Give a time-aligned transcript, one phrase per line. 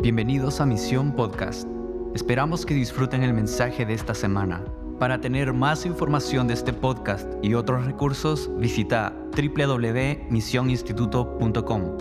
[0.00, 1.66] Bienvenidos a Misión Podcast.
[2.14, 4.64] Esperamos que disfruten el mensaje de esta semana.
[5.00, 11.98] Para tener más información de este podcast y otros recursos, visita www.misioninstituto.com.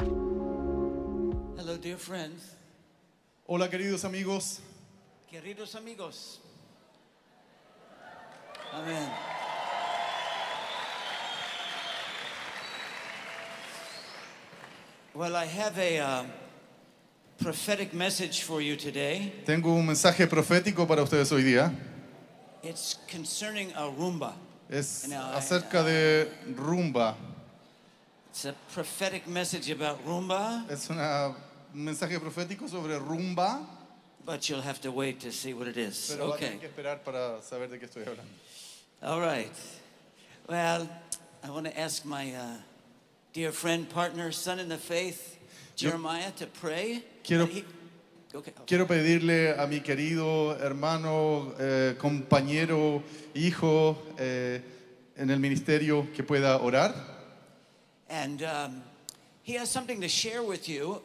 [1.58, 2.56] Hello, dear friends.
[3.48, 4.60] Hola queridos amigos,
[5.32, 6.40] Queridos amigos.
[8.74, 9.10] Amén.
[15.16, 16.26] Well, I have a uh,
[17.38, 19.32] prophetic message for you today.
[19.46, 21.72] tengo un mensaje profético para ustedes hoy día.
[22.64, 24.34] It's concerning Aruba.
[24.70, 27.16] Es No, acerca de rumba.
[28.32, 30.66] It's a prophetic message about rumba.
[30.70, 31.36] Es una-
[31.74, 33.66] un mensaje profético sobre rumba,
[34.26, 36.10] but you'll have to wait to see what it is.
[36.10, 36.58] pero a Okay.
[36.60, 38.24] que esperar para saber de qué estoy hablando.
[39.02, 39.54] All right.
[40.50, 40.90] Well,
[41.44, 42.58] I want to ask my uh,
[43.34, 45.38] dear friend, partner, son in the faith,
[45.76, 47.04] Jeremiah, to pray.
[47.28, 53.02] Quiero- pedirle a mi querido hermano, eh, compañero,
[53.34, 54.62] hijo eh,
[55.18, 56.94] en el ministerio que pueda orar.
[58.10, 58.82] And um,
[59.44, 61.02] he has something to share with you,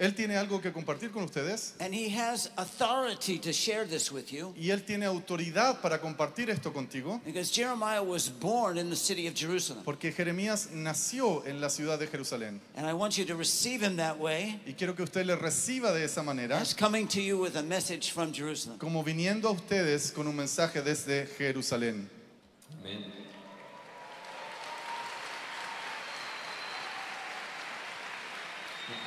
[0.00, 4.32] Él tiene algo que compartir con ustedes and he has authority to share this with
[4.32, 8.96] you y él tiene autoridad para compartir esto contigo because Jeremiah was born in the
[8.96, 9.82] city of Jerusalem.
[9.84, 12.60] porque Jeremías nació en la ciudad de Jerusalén.
[12.76, 15.92] And I want you to receive him that way Y quiero que usted le reciba
[15.92, 18.78] de esa manera, as coming to you with a message from Jerusalem.
[18.78, 22.08] como viniendo a ustedes con un mensaje desde Jerusalén.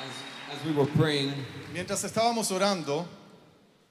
[0.02, 1.32] As, as we were praying,
[1.72, 3.06] Mientras estábamos orando,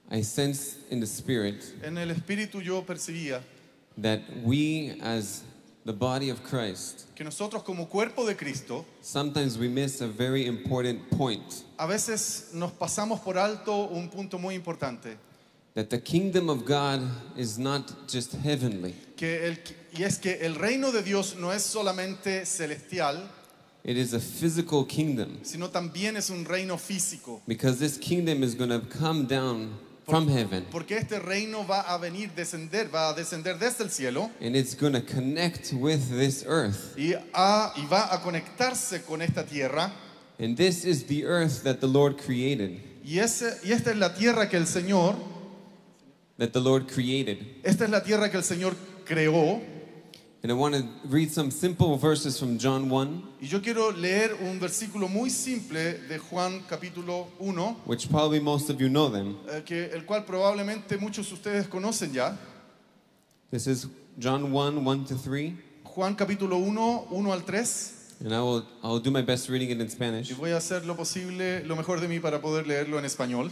[0.10, 3.42] I sensed in the Spirit en el espíritu yo percibía
[3.98, 5.44] that we, as
[5.86, 10.46] the body of Christ, que nosotros como cuerpo de Cristo, sometimes we miss a very
[10.46, 15.18] important point a veces nos pasamos por alto un punto muy importante,
[15.74, 17.02] that the kingdom of God
[17.36, 19.58] is not just heavenly, que el,
[19.98, 23.30] y es que el reino de Dios no es solamente celestial,
[23.84, 25.40] it is a physical kingdom.
[25.44, 29.72] sino también es un reino físico, Because this kingdom is going to come down
[30.08, 34.30] from heaven porque este reino va a venir, descender, va a descender desde el cielo
[34.42, 36.94] and it's going to connect with this earth.
[36.98, 39.92] y, a- y va a conectarse con esta tierra.
[40.40, 44.14] And this is the earth that the Lord created, Y, ese, y esta es la
[44.14, 45.16] tierra que el Señor,
[46.38, 47.38] that the Lord created.
[47.64, 49.62] esta es la tierra que el Señor creó.
[50.44, 53.24] And I want to read some simple verses from John 1.
[53.42, 58.70] Y yo quiero leer un versículo muy simple de Juan capítulo 1, which probably most
[58.70, 59.38] of you know them.
[59.50, 62.38] eh, que, el cual probablemente muchos de ustedes conocen ya.
[63.52, 63.88] This is
[64.20, 65.56] John 1 1 to 3.
[65.86, 67.94] Juan capítulo 1, 1 al 3.
[68.26, 70.30] And I will, I will do my best reading it in Spanish.
[70.30, 73.50] Y voy a hacer lo posible, lo mejor de mí para poder leerlo en español.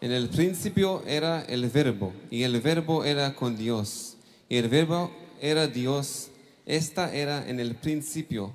[0.00, 4.16] En el principio era el verbo, y el verbo era con Dios,
[4.48, 6.30] y el verbo era Dios.
[6.66, 8.54] Esta era en el principio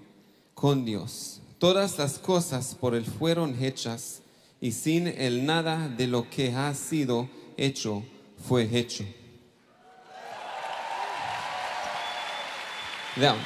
[0.54, 1.42] con Dios.
[1.60, 4.22] Todas las cosas por él fueron hechas,
[4.62, 8.04] y sin él nada de lo que ha sido hecho
[8.48, 9.06] fue hecho.
[13.18, 13.38] Now,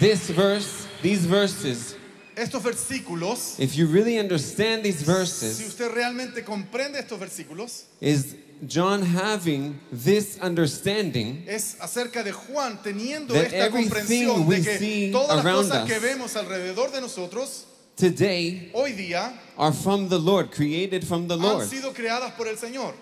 [0.00, 1.96] this verse, these verses,
[2.34, 8.36] Estos versículos, if you really understand these si verses, usted realmente comprende estos versículos, is
[8.66, 14.78] John having this understanding es acerca de Juan teniendo That esta everything comprensión we de
[14.78, 17.66] que todas las cosas que vemos alrededor de nosotros
[17.96, 21.68] today hoy día are from the Lord, created from the han Lord.
[21.68, 22.94] sido creadas por el Señor.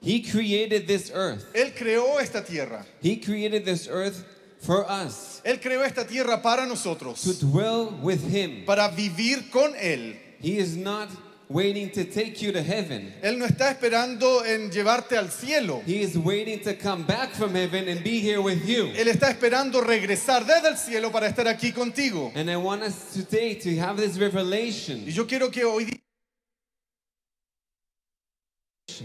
[0.00, 1.44] He created this earth.
[1.54, 2.84] Él creó esta tierra.
[3.00, 4.24] He created this earth
[4.60, 8.64] for us Él creó esta tierra para to dwell with Him.
[8.66, 10.16] para vivir con Él.
[10.40, 11.08] He is not
[11.48, 13.12] waiting to take you to heaven.
[13.22, 15.82] Él no está esperando en llevarte al cielo.
[15.86, 18.92] He is waiting to come back from heaven and be here with you.
[18.96, 22.32] Él está esperando regresar desde el cielo para estar aquí contigo.
[22.34, 26.07] And I want us today to have this Y revelation yo quiero que hoy día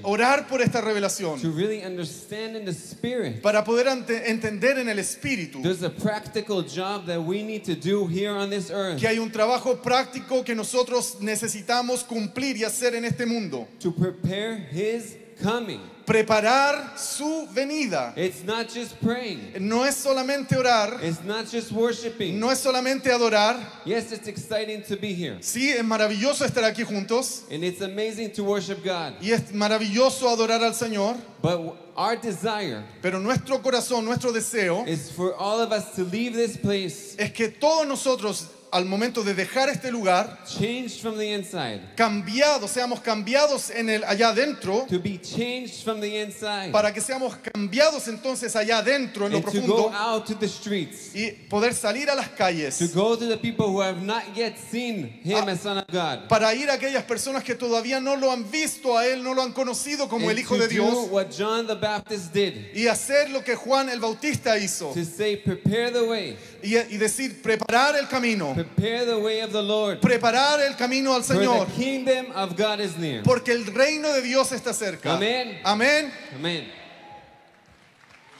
[0.01, 3.41] orar por esta to revelación really understand in the Spirit.
[3.41, 8.07] para poder entender en el espíritu There's a practical job that we need to do
[8.07, 8.99] here on this earth.
[8.99, 13.67] que hay un trabajo práctico que nosotros necesitamos cumplir y hacer en este mundo.
[13.79, 15.81] to prepare his coming.
[16.05, 18.13] Preparar su venida.
[18.17, 19.53] It's not just praying.
[19.59, 22.37] No es solamente orar, It's not just worshiping.
[22.39, 23.57] no es solamente adorar.
[23.85, 25.37] Yes, it's exciting to be here.
[25.41, 29.13] Sí, es maravilloso estar aquí juntos And it's amazing to worship God.
[29.21, 35.09] y es maravilloso adorar al Señor, But our desire pero nuestro corazón, nuestro deseo is
[35.09, 39.35] for all of us to leave this place es que todos nosotros al momento de
[39.35, 44.99] dejar este lugar, changed from the inside, cambiados, seamos cambiados en el allá adentro, to
[44.99, 49.45] be changed from the inside, para que seamos cambiados entonces allá adentro en lo and
[49.45, 53.15] to go profundo out to the streets, y poder salir a las to calles go
[53.15, 56.69] to the people who have not yet seen Him as Son of God, para ir
[56.69, 60.09] a aquellas personas que todavía no lo han visto a él, no lo han conocido
[60.09, 63.43] como el and Hijo to de Dios what John the Baptist did, y hacer lo
[63.43, 64.91] que Juan el Bautista hizo.
[64.93, 69.51] To say, prepare the way, y, y decir preparar el camino, prepare the way of
[69.51, 73.21] the Lord, preparar el camino al for Señor, the kingdom of God is near.
[73.23, 75.13] porque el reino de Dios está cerca.
[75.13, 75.59] Amén.
[75.63, 76.11] Amén.
[76.35, 76.65] Amen.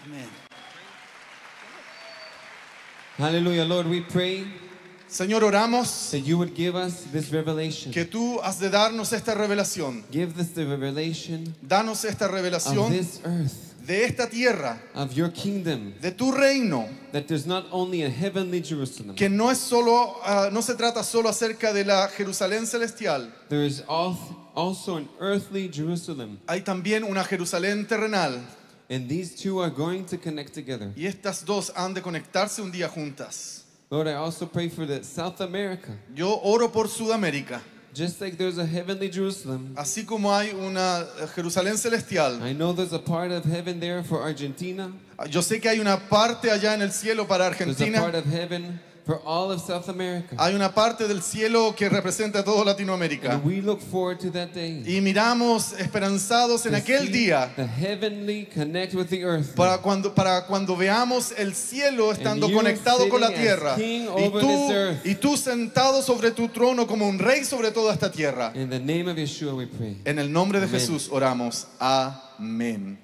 [0.06, 0.30] Amen.
[3.18, 4.46] Hallelujah, Lord, we pray
[5.14, 7.92] Señor, oramos that you would give us this revelation.
[7.92, 10.04] que tú has de darnos esta revelación.
[10.10, 15.30] Give us the revelation Danos esta of revelación this earth, de esta tierra, of your
[15.32, 20.16] kingdom, de tu reino, that there's not only a heavenly Jerusalem, que no es solo,
[20.24, 23.30] ah, no se trata solo acerca de la Jerusalén celestial.
[23.50, 24.18] there is al-
[24.56, 26.40] also an earthly Jerusalem.
[26.48, 28.40] Hay también una Jerusalén terrenal
[28.90, 30.92] And these two are going to connect together.
[30.96, 33.62] y estas dos han de conectarse un día juntas.
[33.90, 35.90] Lord, I also pray for the South America.
[36.16, 37.62] Yo oro por Sudamérica,
[37.94, 41.06] Just like there's a heavenly Jerusalem, así como hay una
[41.36, 42.42] Jerusalén celestial.
[42.42, 44.92] I know there's a part of heaven there for Argentina.
[45.30, 48.00] Yo sé que hay una parte allá en el cielo para There's a Argentina.
[48.00, 50.36] part of heaven for all of South America.
[50.38, 53.34] Hay una parte del cielo que representa a toda Latinoamérica.
[53.34, 54.82] And we look forward to that day.
[54.86, 59.56] Y miramos esperanzados en aquel see día The heavenly connect with the earth.
[59.56, 63.76] para cuando, para cuando veamos el cielo estando conectado con la tierra.
[63.76, 65.06] king Y over tú, this earth.
[65.06, 68.54] y tú sentado sobre tu trono como un rey sobre toda esta tierra.
[68.56, 69.98] In the name of Yeshua we pray.
[70.06, 70.80] En el nombre de Amén.
[70.80, 71.68] Jesús oramos.
[71.80, 72.98] Amén.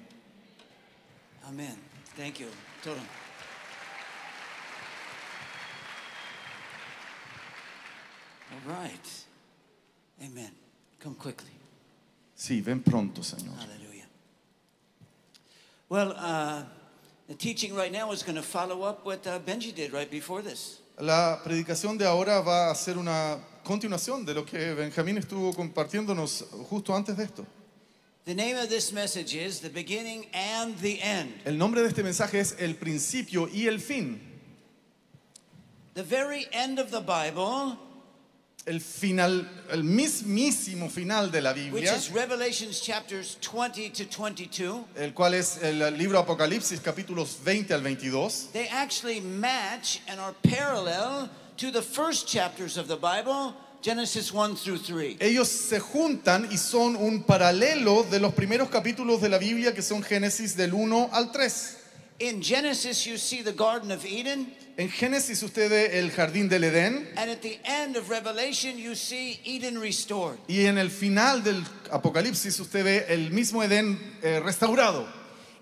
[1.46, 1.76] Amen.
[2.16, 2.46] Thank you.
[2.82, 3.19] Total.
[8.70, 9.24] Right.
[10.22, 10.50] Amen.
[10.98, 11.50] Come quickly.
[12.36, 13.54] Sí, ven pronto, Señor.
[13.58, 14.06] Hallelujah.
[15.88, 16.62] Well, uh,
[17.28, 20.42] the teaching right now is going to follow up what uh, Benji did right before
[20.42, 20.80] this.
[20.98, 26.44] La predicación de ahora va a ser una continuación de lo que Benjamín estuvo compartiéndonos
[26.68, 27.46] justo antes de esto.
[28.26, 31.32] The name of this message is The Beginning and the End.
[31.44, 34.20] El nombre de este mensaje es el principio y el fin.
[35.94, 37.76] The very end of the Bible,
[38.70, 44.84] El final, el mismísimo final de la which Biblia, is Revelations chapters 20 to 22,
[44.96, 48.52] el cual es el libro Apocalipsis capítulos 20 al 22.
[48.52, 54.54] they actually match and are parallel to the first chapters of the Bible, Genesis 1
[54.54, 55.16] through 3.
[55.18, 59.82] Ellos se juntan y son un paralelo de los primeros capítulos de la Biblia que
[59.82, 61.76] son Génesis del 1 al 3.
[62.20, 66.64] In Genesis, you see the Garden of Eden, En Génesis usted ve el jardín del
[66.64, 70.38] Edén and at the end of Revelation, you see Eden restored.
[70.48, 75.06] y en el final del Apocalipsis usted ve el mismo Edén eh, restaurado.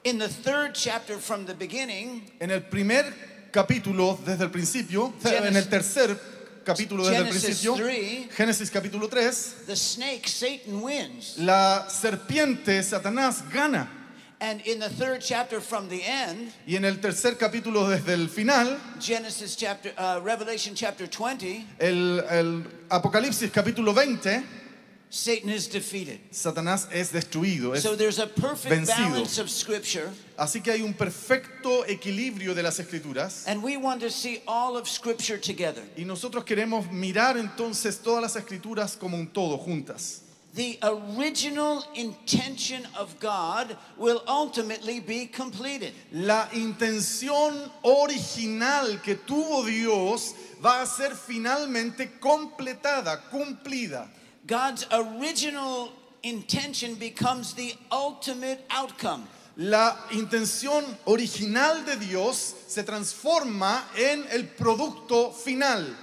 [0.04, 5.48] In the third chapter from the beginning, En el primer capítulo desde el principio, Genesis-
[5.48, 6.16] en el tercer
[6.64, 8.28] capítulo desde el principio, 3.
[8.36, 11.38] Génesis capítulo 3, the snake, Satan, wins.
[11.38, 13.97] la serpiente Satanás gana.
[14.40, 18.28] And in the third chapter from the end, Y en el tercer capítulo desde el
[18.28, 24.44] final, Genesis chapter, uh, Revelation chapter 20, el, el Apocalipsis capítulo 20,
[25.10, 26.20] Satan is defeated.
[26.30, 27.74] Satanás es destruido.
[27.74, 29.08] es- So there's a perfect vencido.
[29.10, 33.44] balance of scripture, así que hay un perfecto equilibrio de las escrituras.
[33.48, 35.82] and we want to see all of scripture together.
[35.96, 40.20] Y nosotros queremos mirar entonces todas las escrituras como un todo, juntas.
[40.58, 45.92] The original intention of God will ultimately be completed.
[46.10, 54.08] La intención original que tuvo Dios va a ser finalmente completada, cumplida.
[54.48, 55.92] God's original
[56.24, 59.28] intention becomes the ultimate outcome.
[59.58, 65.96] La intención original de Dios se transforma en el producto final.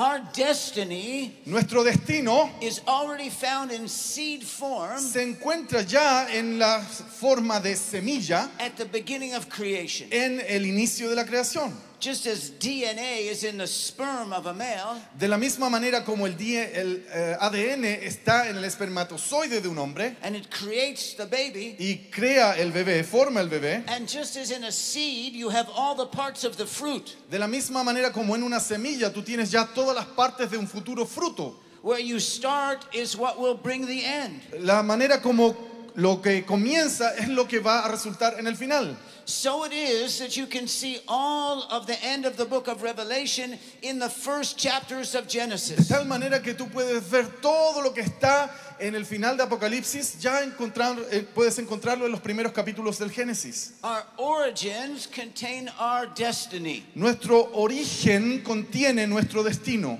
[0.00, 6.78] Our destiny Nuestro destino is already found in seed form se encuentra ya en la
[6.80, 10.06] forma de semilla at the beginning of creation.
[10.12, 11.72] en el inicio de la creación.
[12.00, 16.26] Just as DNA is in the sperm of a male, De la misma manera como
[16.26, 21.26] el, el, eh, ADN está en el espermatozoide de un hombre and it creates the
[21.26, 25.48] baby, y crea el bebé, forma el bebé, and just as in a seed you
[25.48, 29.12] have all the parts of the fruit, de la misma manera como en una semilla
[29.12, 31.56] tú tienes ya todas las partes de un futuro fruto.
[31.82, 34.40] where you start is what will bring the end.
[34.60, 35.56] La manera como
[35.98, 38.96] lo que comienza es lo que va a resultar en el final.
[39.24, 42.82] So it is that you can see all of the end of the book of
[42.82, 45.88] Revelation in the first chapters of De Genesis.
[45.88, 50.20] tal manera que tú puedes ver todo lo que está en el final de Apocalipsis,
[50.20, 53.72] ya encontrar, eh, puedes encontrarlo en los primeros capítulos del Génesis.
[53.82, 56.84] Our origins contain our destiny.
[56.94, 59.98] Nuestro origen contiene nuestro destino.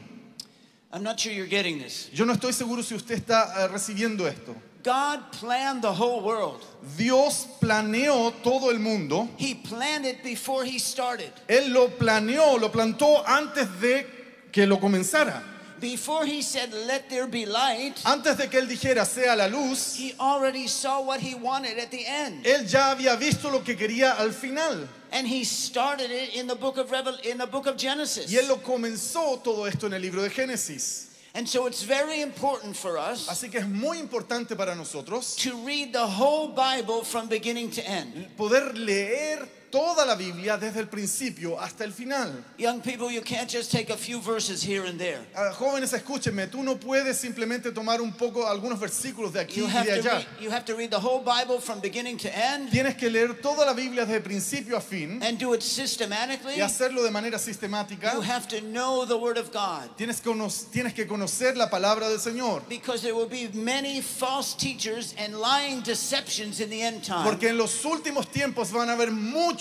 [0.93, 2.09] I'm not sure you're getting this.
[2.15, 4.55] Yo no estoy seguro si usted está eh, recibiendo esto.
[4.83, 6.65] God planned the whole world.
[6.97, 9.29] Dios planeó todo el mundo.
[9.37, 11.33] He planned it before he started.
[11.49, 14.07] Él lo planeó, lo plantó antes de
[14.53, 15.43] que lo comenzara.
[15.81, 19.95] Before he said, Let there be light, Antes de que Él dijera sea la luz,
[19.97, 22.45] he already saw what he wanted at the end.
[22.45, 24.89] Él ya había visto lo que quería al final.
[25.13, 28.31] And he started it in the book of Revel- in the book of Genesis.
[28.33, 31.08] Y Él lo comenzó todo esto en el libro de Génesis.
[31.39, 35.53] And so it's very important for us Así que es muy importante para nosotros to
[35.65, 38.27] read the whole Bible from beginning to end.
[38.37, 42.45] poder leer toda la Biblia desde el principio hasta el final.
[42.59, 45.21] Young people, you can't just take a few verses here and there.
[45.37, 49.67] Ah, jóvenes, escúchenme, tú no puedes simplemente tomar un poco algunos versículos de aquí You
[49.67, 50.15] y have, de to allá.
[50.19, 53.35] read, you have to read the whole Bible from beginning to end Tienes que leer
[53.43, 56.55] toda la Biblia desde principio a fin and do it systematically.
[56.57, 58.15] y hacerlo de manera sistemática.
[58.15, 60.33] You have to know the Word of God Tienes que,
[60.73, 62.63] tienes que conocer la palabra del Señor.
[62.69, 67.25] because there will be many false teachers and lying deceptions in the end time.
[67.25, 69.58] Porque en los últimos tiempos van a haber muchos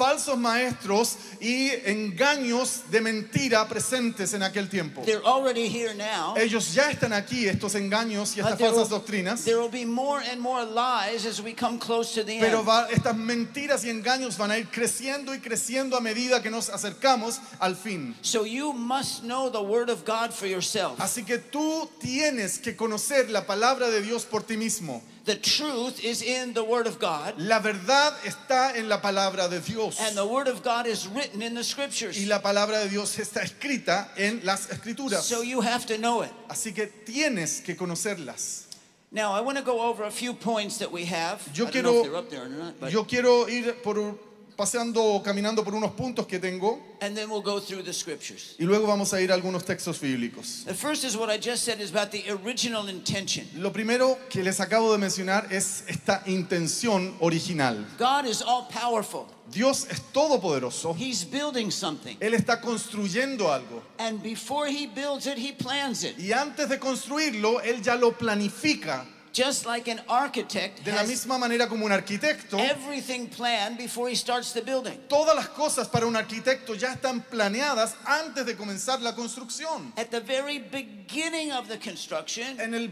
[0.00, 5.02] falsos maestros y engaños de mentira presentes en aquel tiempo.
[5.04, 6.34] They're already here now.
[6.38, 9.42] Ellos ya están aquí, estos engaños y estas falsas will- doctrinas.
[12.40, 16.50] Pero va- estas mentiras y engaños van a ir creciendo y creciendo a medida que
[16.50, 18.14] nos acercamos al fin.
[18.22, 20.98] So you must know the Word of God for yourself.
[20.98, 25.02] Así que tú tienes que conocer la palabra de Dios por ti mismo.
[25.30, 29.60] The truth is in the Word of God, La verdad está en la palabra de
[29.60, 30.00] Dios.
[30.00, 32.18] and the Word of God is written in the Scriptures.
[32.20, 35.22] Y la palabra de Dios está escrita en las escrituras.
[35.22, 36.32] So you have to know it.
[36.48, 38.64] Así que tienes que conocerlas.
[39.12, 41.48] Now, I want to go over a few points that we have.
[41.54, 43.74] Yo I don't know if quiero- they're up there or not, but- Yo quiero ir
[43.84, 44.18] por
[44.60, 48.56] paseando caminando por unos puntos que tengo and then we'll go through the Scriptures.
[48.58, 50.64] y luego vamos a ir a algunos textos bíblicos.
[50.66, 53.46] The first is what I just said is about the original intention.
[53.56, 57.86] Lo primero que les acabo de mencionar es esta intención original.
[57.98, 59.26] God is all powerful.
[59.50, 60.94] Dios es todopoderoso.
[60.94, 62.18] He's building something.
[62.20, 63.82] Él está construyendo algo.
[63.98, 66.18] And before he builds it, he plans it.
[66.18, 69.06] Y antes de construirlo, Él ya lo planifica.
[69.32, 74.16] Just like an architect De la misma manera como un arquitecto, everything planned before he
[74.16, 74.98] starts the building.
[75.08, 79.92] todas las cosas para un arquitecto ya están planeadas antes de comenzar la construcción.
[79.96, 82.90] At the very beginning of the construction, En el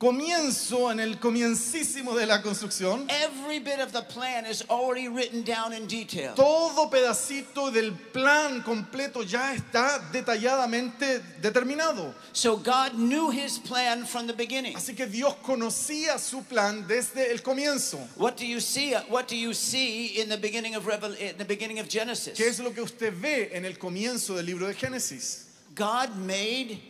[0.00, 5.44] comienzo, en el comiencísimo de la construcción, every bit of the plan is already written
[5.44, 6.34] down in detail.
[6.34, 12.14] todo pedacito del plan completo ya está detalladamente determinado.
[12.32, 14.74] So God knew his plan from the beginning.
[14.74, 17.98] Así que Dios conocía su plan desde el comienzo.
[18.16, 18.94] What do you see?
[19.10, 22.38] What do you see in the beginning of Revel, in the beginning of Genesis?
[22.38, 25.44] ¿Qué es lo que usted ve en el comienzo del libro de Génesis?
[25.74, 26.80] God made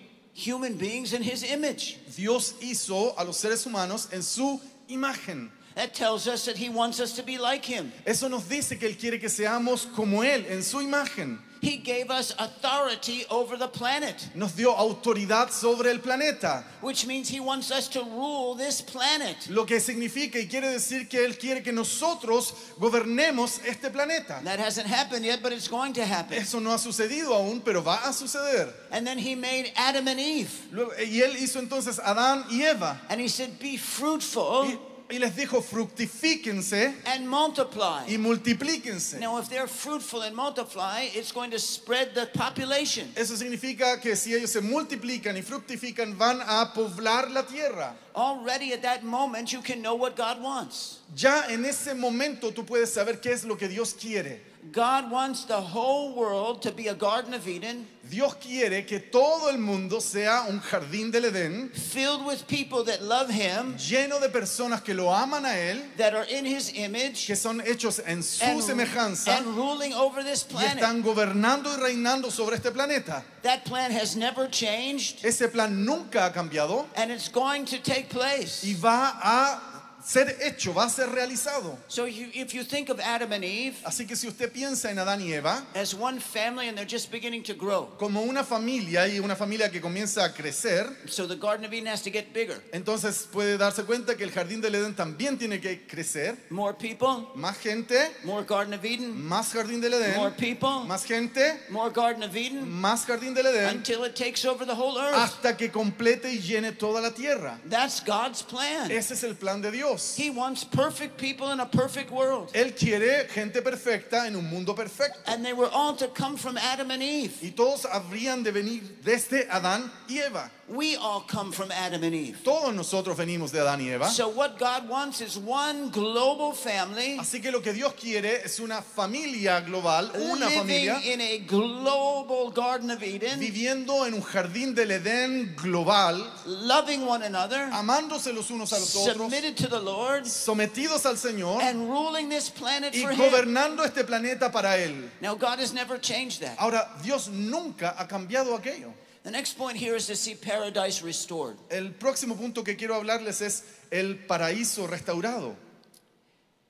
[0.40, 1.98] human beings in his image.
[2.16, 5.50] Dios hizo a los seres humanos en su imagen.
[5.74, 7.92] That tells us that he wants us to be like him.
[8.04, 11.38] Eso nos dice que Él quiere que seamos como Él, en su imagen.
[11.62, 17.28] He gave us authority over the planet, Nos dio autoridad sobre el planeta, which means
[17.28, 19.36] he wants us to rule this planet.
[19.50, 24.40] lo que significa y quiere decir que Él quiere que nosotros gobernemos este planeta.
[24.42, 26.38] That hasn't happened yet, but it's going to happen.
[26.38, 28.72] Eso no ha sucedido aún, pero va a suceder.
[28.90, 30.50] And then he made Adam and Eve.
[30.72, 34.78] Luego- y Él hizo entonces Adán y Eva And he said, Be fruitful y,
[35.10, 38.04] y les dijo, fructifíquense and multiply.
[38.06, 39.18] y multiplíquense.
[39.18, 43.08] Now, if they're fruitful and multiply, it's going to spread the population.
[43.16, 47.94] Eso significa que si ellos se multiplican y fructifican, van a poblar la tierra.
[48.14, 51.00] Already at that moment, you can know what God wants.
[51.14, 54.49] Ya en ese momento tú puedes saber qué es lo que Dios quiere.
[54.72, 59.50] God wants the whole world to be a Garden of Eden Dios quiere que todo
[59.50, 64.28] el mundo sea un jardín del Edén, filled with people that love Him, lleno de
[64.28, 68.22] personas que lo aman a Él, that are in His image, que son hechos en
[68.24, 70.78] su and, semejanza and ruling over this y planet.
[70.82, 73.22] están gobernando y reinando sobre este planeta.
[73.42, 78.08] That plan has never changed, Ese plan nunca ha cambiado and it's going to take
[78.08, 78.64] place.
[78.64, 79.69] y va a
[80.04, 81.78] ser hecho, va a ser realizado.
[81.88, 84.98] So you, if you think of Adam and Eve Así que si usted piensa en
[84.98, 89.06] Adán y Eva as one family and they're just beginning to grow, como una familia
[89.08, 92.32] y una familia que comienza a crecer, so the Garden of Eden has to get
[92.32, 92.62] bigger.
[92.72, 96.36] entonces puede darse cuenta que el jardín del Edén también tiene que crecer.
[96.50, 101.04] More people, Más gente, more Garden of Eden, más jardín del more Edén, people, más
[101.04, 104.98] gente, more Garden of Eden, más jardín del Edén, until it takes over the whole
[104.98, 105.14] earth.
[105.14, 107.58] hasta que complete y llene toda la tierra.
[107.68, 108.90] That's God's plan.
[108.90, 109.89] Ese es el plan de Dios.
[110.16, 112.50] He wants perfect people in a perfect world.
[112.52, 115.18] Él quiere gente perfecta en un mundo perfecto.
[115.26, 117.38] And they were all to come from Adam and Eve.
[117.42, 120.50] Y todos habrían de venir desde Adán y Eva.
[120.68, 122.38] We all come from Adam and Eve.
[122.44, 124.08] Todos nosotros venimos de Adán y Eva.
[124.08, 128.60] So what God wants is one global family Así que lo que Dios quiere es
[128.60, 134.22] una familia global, una familia living in a global Garden of Eden, viviendo en un
[134.22, 139.68] jardín del Edén global, loving one another, amándose los unos a los otros, submitted to
[139.68, 143.18] the Lord, sometidos al Señor and ruling this planet y for Him.
[143.18, 145.10] gobernando este planeta para Él.
[145.20, 146.56] Now God has never changed that.
[146.58, 148.92] Ahora, Dios nunca ha cambiado aquello.
[149.22, 151.56] The next point here is to see paradise restored.
[151.70, 155.54] El próximo punto que quiero hablarles es el paraíso restaurado.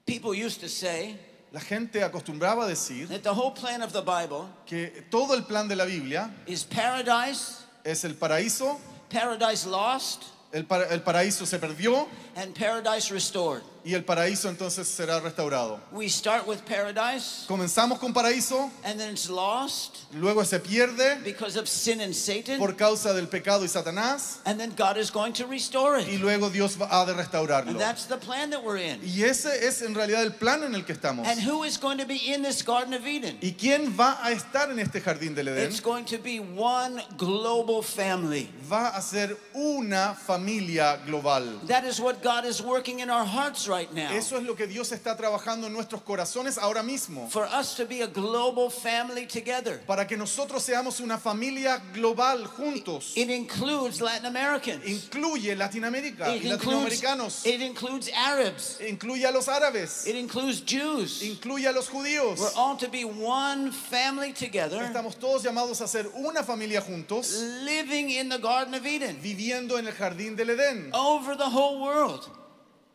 [0.06, 1.16] People used to say
[1.52, 5.42] La gente acostumbraba a decir that the whole plan of the Bible que todo el
[5.42, 11.46] plan de la Biblia is paradise, es el paraíso, paradise lost, el, para- el paraíso
[11.46, 13.62] se perdió and paradise restored.
[13.84, 15.80] Y el paraíso entonces será restaurado.
[15.92, 21.56] We start with paradise, Comenzamos con paraíso, and then it's lost luego se pierde because
[21.56, 25.32] of sin and Satan, por causa del pecado y Satanás and then God is going
[25.34, 26.20] to restore y it.
[26.20, 27.70] luego Dios va a de restaurarlo.
[27.70, 29.00] And that's the plan that we're in.
[29.02, 31.26] Y ese es en realidad el plan en el que estamos.
[31.26, 33.38] And who is going to be in this Garden of Eden?
[33.40, 35.66] ¿Y quién va a estar en este jardín del Edén?
[35.66, 38.48] It's going to be one global family.
[38.70, 41.60] Va a ser una familia global.
[41.66, 44.12] That is what God is working in our hearts right now.
[44.12, 47.28] Eso es lo que Dios está trabajando en nuestros corazones ahora mismo.
[47.30, 49.80] For us to be a global family together.
[49.86, 53.16] Para que nosotros seamos una familia global juntos.
[53.16, 54.84] It includes Latin Americans.
[54.84, 57.46] Incluye Latinoamérica It y includes, latinoamericanos.
[57.46, 58.78] it includes Arabs.
[58.80, 60.06] Incluye a los árabes.
[60.06, 61.22] It includes Jews.
[61.22, 62.38] Incluye a los judíos.
[62.38, 67.32] We're all to be one family together, Estamos todos llamados a ser una familia juntos,
[67.64, 71.80] living in the Garden of Eden, viviendo en el jardín del Edén, over the whole
[71.80, 72.28] world.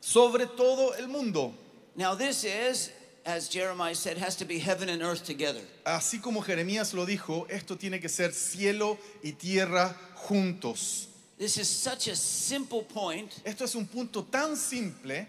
[0.06, 1.52] Sobre todo el mundo.
[1.96, 2.92] Now, this is,
[3.26, 5.62] as Jeremiah said, has to be heaven and earth together.
[5.84, 11.08] Así como Jeremías lo dijo, esto tiene que ser cielo y tierra juntos.
[11.40, 15.28] This is such a simple point, Esto es un punto tan simple,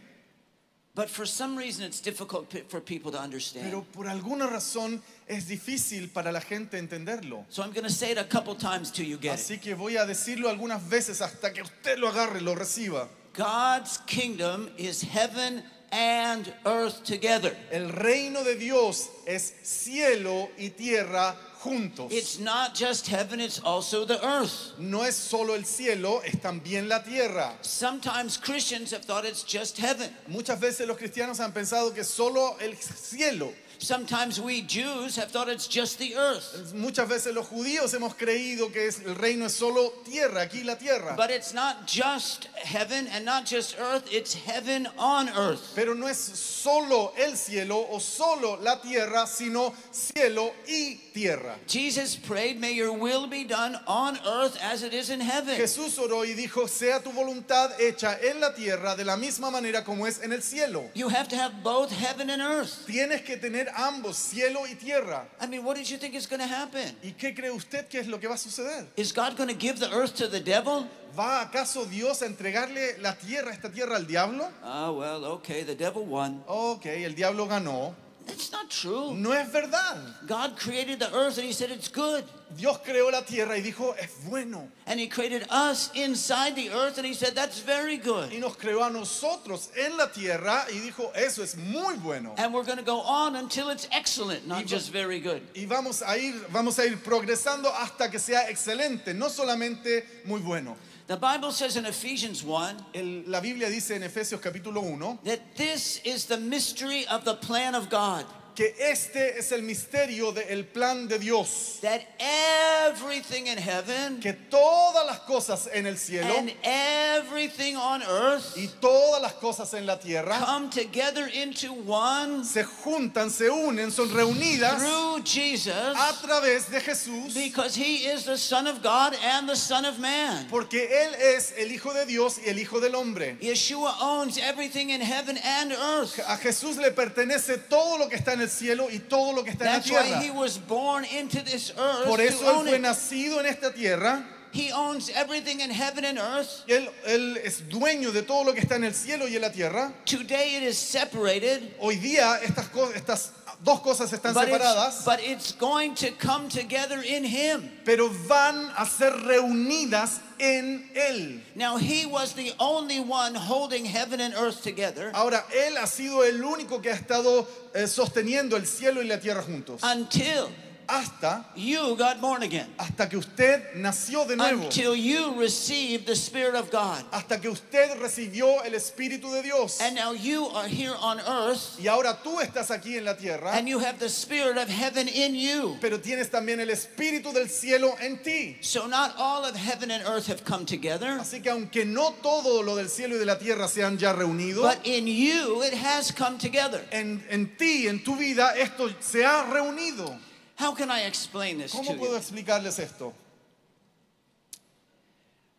[0.94, 3.64] but for some reason it's difficult for people to understand.
[3.64, 7.44] pero por alguna razón es difícil para la gente entenderlo.
[7.48, 9.40] So I'm going to say it a couple times till you get it.
[9.40, 13.08] Así que voy a decirlo algunas veces hasta que usted lo agarre, lo reciba.
[13.36, 17.54] God's kingdom is heaven and earth together.
[17.70, 22.10] El reino de Dios es cielo y tierra juntos.
[22.12, 24.72] It's not just heaven, it's also the earth.
[24.78, 27.52] No es solo el cielo, es también la tierra.
[27.62, 30.10] Sometimes Christians have thought it's just heaven.
[30.28, 33.52] Muchas veces los cristianos han pensado que solo el cielo.
[33.78, 36.72] Sometimes we Jews have thought it's just the earth.
[36.74, 40.76] Muchas veces los judíos hemos creído que es- el reino es solo tierra, aquí la
[40.76, 41.14] tierra.
[41.16, 45.72] But it's not just heaven and not just earth, it's heaven on earth.
[45.74, 51.56] Pero no es solo el cielo o solo la tierra, sino cielo y tierra.
[51.66, 55.56] Jesus prayed, May your will be done on earth as it is in heaven.
[55.58, 59.84] Jesús oró y dijo, sea tu voluntad hecha en la tierra de la misma manera
[59.84, 60.90] como es en el cielo.
[60.94, 62.86] You have to have both heaven and earth.
[62.86, 65.26] Tienes que tener ambos, cielo y tierra.
[65.40, 66.96] I mean, what did you think is going to happen?
[67.02, 68.86] ¿Y qué cree usted que es lo que va a suceder?
[68.96, 70.86] Is God going to give the earth to the devil?
[71.18, 74.50] ¿Va acaso Dios a entregarle la tierra, esta tierra al diablo?
[74.62, 76.42] Ah, well, okay, the devil won.
[76.46, 77.94] Ok, el diablo ganó.
[78.26, 79.14] That's not true.
[79.14, 79.98] No es verdad.
[80.26, 82.24] God created the earth and He said it's good.
[82.56, 84.68] Dios creó la tierra y dijo, es bueno.
[84.86, 88.32] And He created us inside the earth and He said that's very Y good.
[88.40, 92.34] nos creó a nosotros en la tierra y dijo, eso es muy bueno.
[92.36, 95.40] And we're going to go on until it's excellent, not just very good.
[95.54, 100.40] Y vamos a ir, vamos a ir progresando hasta que sea excelente, no solamente muy
[100.40, 100.76] bueno.
[101.06, 105.40] The Bible says in Ephesians 1 El- la Biblia dice en Efesios capítulo 1 that
[105.56, 108.24] this is the mystery of the plan of God.
[108.56, 111.78] Que este es el misterio del plan de Dios.
[111.82, 118.56] that everything in heaven Que todas las cosas en el cielo and everything on earth
[118.56, 123.90] y todas las cosas en la tierra come together into one se juntan, se unen,
[123.90, 127.34] son reunidas through Jesus a través de Jesús.
[127.34, 130.46] because he is the Son of God and the Son of Man.
[130.50, 133.36] Porque Él es el Hijo de Dios y el Hijo del Hombre.
[133.40, 136.18] Yeshua owns everything in heaven and earth.
[136.20, 139.50] A Jesús le pertenece todo lo que está en el cielo y todo lo que
[139.50, 140.38] está en la That's why he tierra.
[140.38, 142.80] was born into this earth Por to eso Él fue it.
[142.82, 144.24] nacido en esta tierra.
[144.52, 146.64] He owns everything in heaven and earth.
[146.66, 149.42] y Él, él es dueño de todo lo que está en el cielo y en
[149.42, 149.92] la tierra.
[150.06, 153.32] Today it is separated, Hoy día estas, co- estas
[153.64, 157.70] dos cosas están but it's, separadas, but it's going to come together in him.
[157.84, 161.40] pero van a ser reunidas en Él.
[161.54, 166.22] Now he was the only one holding heaven and earth together Ahora, Él ha sido
[166.24, 169.80] el único que ha estado eh, sosteniendo el cielo y la tierra juntos.
[169.82, 170.48] until
[170.88, 172.66] Hasta, you got born again.
[172.78, 174.64] hasta que usted nació de nuevo.
[174.64, 177.04] Until you received the Spirit of God.
[177.12, 179.80] Hasta que usted recibió el Espíritu de Dios.
[179.80, 183.52] And now you are here on earth Y ahora tú estás aquí en la tierra,
[183.52, 185.76] and you have the Spirit of heaven in you.
[185.80, 188.56] pero tienes también el Espíritu del cielo en ti.
[188.60, 192.62] So not all of heaven and earth have come together, Así que aunque no todo
[192.62, 195.74] lo del cielo y de la tierra se han ya reunido, but in you it
[195.74, 196.82] has come together.
[196.92, 200.16] en, en ti, en tu vida, esto se ha reunido.
[200.56, 202.18] How can I explain this to ¿Cómo puedo you?
[202.18, 203.12] explicarles esto?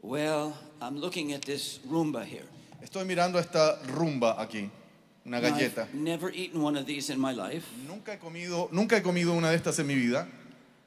[0.01, 2.45] Well, I'm looking at this Roomba here.
[2.81, 4.69] Estoy mirando esta rumba aquí,
[5.25, 5.81] una Now, galleta.
[5.83, 7.65] I've never eaten one of these in my life.
[7.87, 10.27] Nunca he comido, nunca he comido una de estas en mi vida.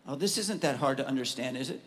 [0.07, 1.81] Oh, this isn't that hard to understand, is it?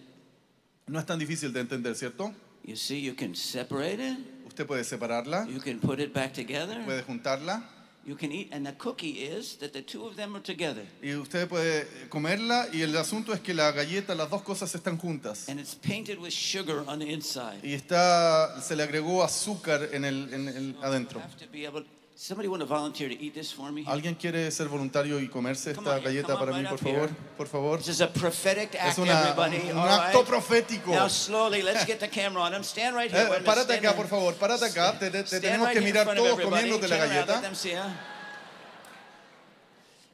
[0.88, 2.34] No es tan difícil de entender, ¿cierto?
[2.64, 6.82] You see, you can separate it, Usted puede separarla, you can put it back together,
[6.86, 7.64] puede juntarla
[8.06, 10.86] you can eat, and the cookie is that the two of them are together.
[11.02, 14.98] y usted puede comerla y el asunto es que la galleta, las dos cosas están
[14.98, 15.48] juntas.
[15.48, 17.60] And it's painted with sugar on the inside.
[17.64, 21.20] Y está, se le agregó azúcar en el, en el adentro.
[21.22, 21.86] have to be able.
[22.16, 23.84] Somebody want to volunteer to eat this for me?
[23.88, 27.10] ¿Alguien quiere ser voluntario y comerse Come esta on, galleta para mí, right por favor?
[27.10, 27.16] here.
[27.38, 27.78] Por favor.
[27.80, 29.72] This is a prophetic act, Es una- everybody.
[29.72, 30.28] un all acto right?
[30.28, 30.92] profético.
[30.92, 32.64] Now slowly, let's get the camera on him.
[32.64, 33.24] Stand right here.
[33.36, 34.98] Eh, párate acá, por favor, párate acá.
[35.00, 37.42] Te, te- tenemos right que mirar todos comiéndote la galleta.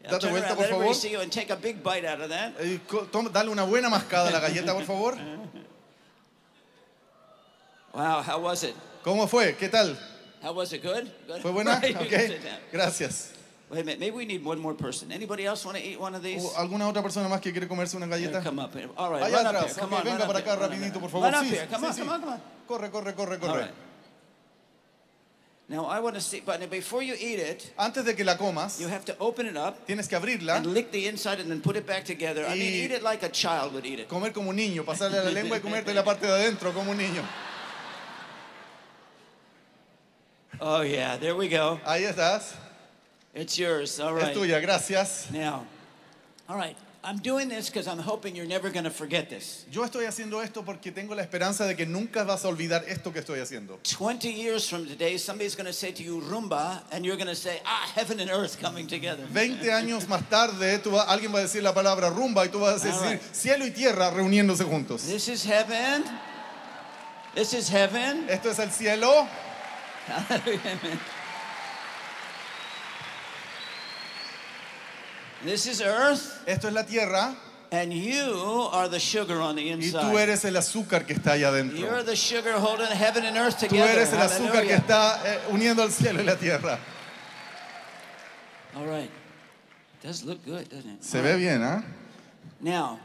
[0.02, 0.96] Date vuelta, por favor.
[2.60, 2.80] Eh,
[3.12, 5.18] toma- dale una buena mascada a la galleta, por favor.
[7.92, 8.76] Wow, how was it?
[9.04, 9.56] ¿Cómo fue?
[9.58, 9.98] ¿Qué tal?
[10.42, 10.82] How was it?
[10.82, 11.12] Good?
[11.28, 11.42] Good?
[11.42, 11.80] ¿Fue buena?
[11.84, 12.60] You can Ok, sit down.
[12.72, 13.32] gracias.
[13.70, 15.12] Wait a minute, maybe we need one more person.
[15.12, 16.44] Anybody else want to eat one of these?
[16.44, 18.42] ¿O ¿Alguna otra persona más que quiere comerse una galleta?
[18.42, 18.90] come up here.
[18.98, 19.76] All right, Allá run up atrás.
[19.76, 19.80] here.
[19.82, 21.00] Come Ok, on, venga run para up acá here, run up rapidito, here.
[21.02, 21.24] por favor.
[21.26, 21.68] Run up Sí, here.
[21.68, 22.00] Come sí, on, sí.
[22.00, 22.42] come on, come on.
[22.68, 23.62] Corre, corre, corre, All corre.
[23.62, 23.74] right.
[25.68, 28.80] Now I want to see, but before you eat it, Antes de que la comas,
[28.80, 31.62] you have to open it up tienes que abrirla, and lick the inside and then
[31.62, 32.44] put it back together.
[32.48, 34.08] I mean, Y- eat it like a child would eat it.
[34.08, 36.90] comer como un niño, pasarle a la lengua y comerte la parte de adentro como
[36.90, 37.22] un niño.
[40.62, 41.80] Oh yeah, there we go.
[41.86, 42.54] Ahí estás.
[43.34, 44.00] It's yours.
[44.00, 44.34] All Es right.
[44.36, 45.30] tuya, gracias.
[45.32, 45.66] Now,
[46.48, 46.76] all right.
[47.02, 49.66] I'm doing this because I'm hoping you're never going to forget this.
[49.72, 53.14] Yo estoy haciendo esto porque tengo la esperanza de que nunca vas a olvidar esto
[53.14, 53.80] que estoy haciendo.
[53.84, 57.36] 20 years from today, somebody's going to say to you, Rumba, and you're going to
[57.36, 59.24] say, ah, heaven and earth coming together.
[59.32, 62.60] 20 años más tarde, tú va- alguien va a decir la palabra rumba y tú
[62.60, 63.22] vas a decir right.
[63.34, 65.04] cielo y tierra reuniéndose juntos.
[65.08, 66.04] This is heaven.
[67.34, 68.28] This is heaven.
[68.30, 69.26] Esto es el cielo,
[75.44, 77.36] This is earth, esto es la tierra
[77.72, 80.02] and you are the sugar on the y inside.
[80.02, 82.04] tú eres el azúcar que está allá You're adentro.
[82.06, 83.96] the sugar holding heaven and earth Tú together.
[83.96, 86.78] eres el azúcar que está eh, uniendo el cielo y la tierra.
[88.76, 89.10] All right.
[90.02, 91.04] Does look good, doesn't it?
[91.04, 91.84] Se ve bien, ¿ah?
[92.62, 93.00] Now,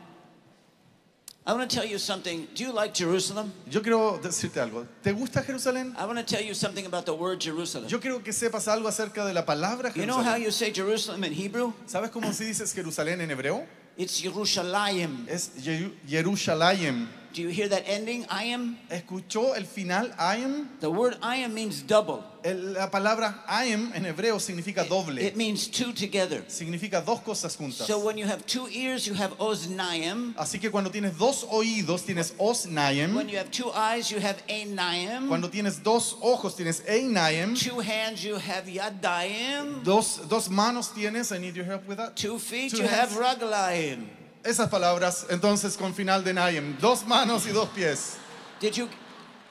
[1.47, 2.47] I want to tell you something.
[2.55, 3.53] Do you like Jerusalem?
[3.71, 4.87] Yo quiero decirte algo.
[5.03, 5.95] ¿Te gusta Jerusalén?
[5.99, 7.87] I want to tell you something about the word Jerusalem.
[7.89, 10.43] Yo quiero que sepas algo acerca de la palabra You know how Jerusalén.
[10.43, 11.75] you say Jerusalem in Hebrew?
[11.87, 13.67] ¿Sabes cómo se dice Jerusalén en hebreo?
[13.99, 15.27] It's Yerushalayim.
[15.29, 17.09] Es Yeru- Yerushalayim.
[17.35, 18.25] Do you hear that ending?
[18.31, 18.79] I am.
[18.89, 20.69] ¿Escuchó el final ayim?
[20.79, 22.23] The word I am means double.
[22.45, 25.21] La palabra ayim en hebreo significa doble.
[25.21, 26.45] It means two together.
[26.47, 27.89] Significa dos cosas juntas.
[27.89, 30.35] So when you have two ears, you have oznayim.
[30.37, 33.17] Así que cuando tienes dos oídos tienes osnayim.
[33.17, 35.27] When you have two eyes, you have einayim.
[35.27, 37.57] Cuando tienes dos ojos tienes einayim.
[37.59, 39.83] Two hands, you have yadayim.
[39.83, 41.33] Dos, dos manos tienes.
[41.33, 42.15] I need your help with that.
[42.15, 44.24] Two feet, Two you have hands.
[44.45, 46.77] Esas palabras entonces con final de nayim.
[46.79, 48.17] Dos manos y dos pies.
[48.61, 48.89] Did you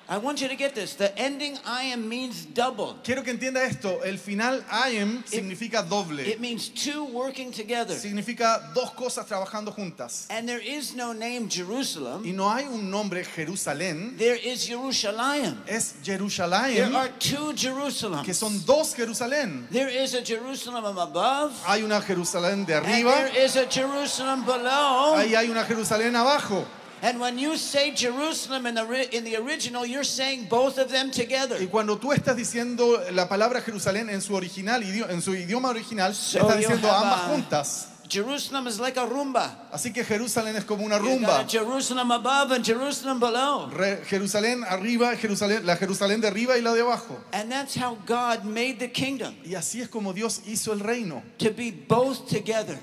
[0.09, 0.95] I want you to get this.
[0.95, 2.97] The ending I am means double.
[3.03, 4.01] Quiero que entienda esto.
[4.03, 6.19] El final I am significa doble.
[6.27, 7.95] It means two working together.
[7.95, 10.27] Significa dos cosas trabajando juntas.
[10.29, 12.23] And there is no name Jerusalem.
[12.25, 14.17] Y no hay un nombre Jerusalén.
[14.17, 15.63] There is Jerusalem.
[15.67, 18.25] Es There Jerusalén, are two Jerusalems.
[18.25, 19.67] que son dos Jerusalén.
[19.71, 21.53] There is a Jerusalem above.
[21.65, 25.15] Hay una Jerusalén de And arriba, there is a Jerusalem below.
[25.15, 26.65] ahí hay una Jerusalén abajo.
[27.03, 31.11] And when you say Jerusalem in the, in the original, you're saying both of them
[31.11, 31.61] together.
[31.61, 36.15] Y cuando tú estás diciendo la palabra Jerusalén en su original, en su idioma original,
[36.15, 37.87] So estás diciendo ambas a- juntas.
[38.07, 39.67] Jerusalem is like a rumba.
[39.71, 41.45] Así que Jerusalén es como una rumba.
[41.47, 43.69] Jerusalem above and Jerusalem below.
[43.71, 47.17] Re- Jerusalén arriba, Jerusalén, la Jerusalén de arriba y la de abajo.
[47.33, 51.23] And that's how God made the kingdom Y así es como Dios hizo el reino,
[51.39, 52.77] to be both together.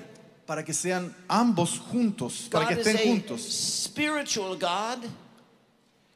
[0.51, 3.39] Para que sean ambos juntos, para que God estén juntos.
[3.85, 5.09] spiritual God.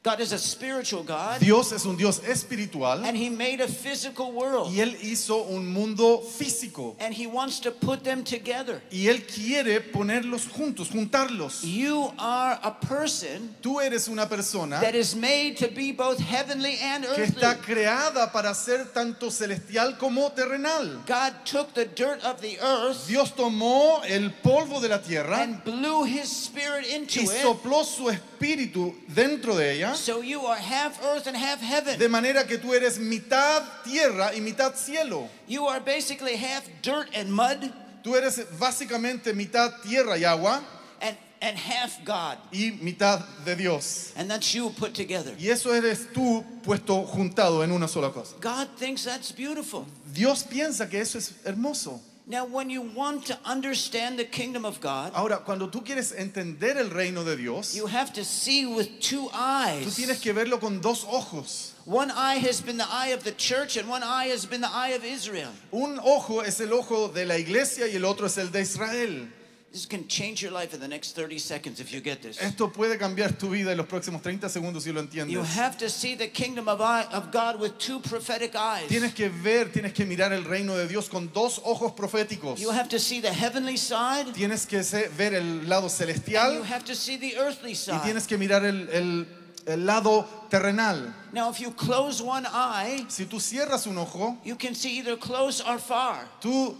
[0.06, 1.39] God is a spiritual God.
[1.39, 4.72] Dios es un Dios espiritual And He made a physical world.
[4.72, 6.96] y Él hizo un mundo físico.
[7.00, 8.84] And He wants to put them together.
[8.91, 11.63] Y Él quiere ponerlos juntos, juntarlos.
[11.63, 16.78] You are a person Tú eres una persona that is made to be both heavenly
[16.84, 17.74] and que está earthly.
[17.74, 21.02] creada para ser tanto celestial como terrenal.
[21.08, 25.63] God took the dirt of the earth Dios tomó el polvo de la tierra and
[25.63, 27.41] blew His Spirit into y it.
[27.41, 31.98] sopló su espíritu dentro de ella, So you are half earth and half heaven.
[31.98, 35.30] de manera que tú eres mitad tierra y mitad cielo.
[35.48, 37.72] You are basically half dirt and mud
[38.04, 40.62] Tú eres básicamente mitad tierra y agua
[41.02, 42.38] and, and half God.
[42.52, 44.14] y mitad de Dios.
[44.16, 45.34] And that's you put together.
[45.40, 48.36] Y eso eres tú puesto juntado en una sola cosa.
[48.40, 49.88] God thinks that's beautiful.
[50.14, 52.00] Dios piensa que eso es hermoso.
[52.28, 56.76] Now, when you want to understand the kingdom of God, Ahora, cuando tú quieres entender
[56.76, 59.96] el reino de Dios, you have to see with two tú eyes.
[59.96, 61.74] tienes que verlo con dos ojos.
[61.86, 64.72] One eye has been the eye of the church, and one eye has been the
[64.74, 65.52] eye of Israel.
[65.72, 69.28] Un ojo es el ojo de la iglesia y el otro es el de Israel.
[69.76, 72.38] This can change your life in the next 30 seconds if you get this.
[72.42, 75.46] Esto puede cambiar tu vida en los próximos 30 segundos si lo You entiendes.
[75.54, 78.88] have to see the kingdom of, eye, of God with two prophetic eyes.
[78.88, 82.58] Tienes que ver, tienes que mirar el reino de Dios con dos ojos proféticos.
[82.58, 84.82] You have to see the heavenly side, Tienes que
[85.18, 89.28] ver el lado celestial have to see the earthly y tienes que mirar el, el-
[89.68, 91.14] el lado terrenal.
[91.34, 95.18] Now, if you close one eye, Si tú cierras un ojo, you can see either
[95.18, 96.30] close or far.
[96.40, 96.78] tú,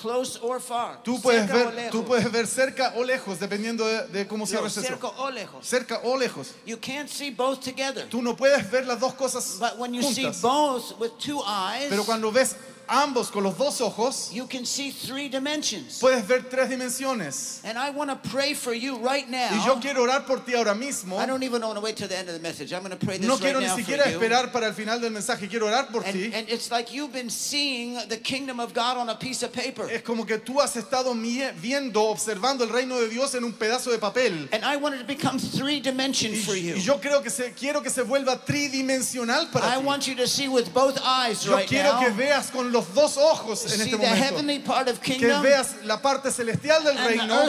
[0.00, 1.02] Close or far.
[1.02, 2.06] tú, puedes, Cerca o ver, tú lejos.
[2.06, 5.14] puedes ver cerca o lejos, dependiendo de, de cómo No, cierres cerca eso.
[5.16, 5.66] o lejos.
[5.66, 6.52] Cerca o lejos.
[6.66, 8.06] You can't see both together.
[8.10, 11.86] Tú no puedes ver las dos cosas But when you see both with two eyes,
[11.88, 12.56] Pero cuando ves
[12.88, 15.98] ambos con los dos ojos, you can see three dimensions.
[16.00, 17.60] puedes ver tres dimensiones.
[17.64, 19.48] And I want to pray for you right now.
[19.52, 21.18] Y yo quiero orar por ti ahora mismo.
[21.18, 22.72] I don't even want to wait till the end of the message.
[22.72, 25.00] I'm going to pray this No right quiero ni now siquiera esperar para el final
[25.00, 25.48] del mensaje.
[25.48, 26.30] Quiero orar por And, ti.
[26.34, 29.88] and it's like you've been seeing the kingdom of God on a piece of paper.
[29.90, 31.12] Es como que tú has estado
[31.60, 34.48] viendo, observando el reino de Dios en un pedazo de papel.
[34.52, 36.74] And I want it to become three dimension Y, for you.
[36.76, 39.84] y yo creo que se, quiero que se vuelva tridimensional para I ti.
[39.84, 42.00] want you to see with both eyes Yo right quiero now.
[42.00, 45.02] que veas con los dos ojos en este momento.
[45.02, 47.42] Que veas la parte celestial del reino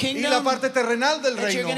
[0.00, 1.68] y la parte terrenal del reino.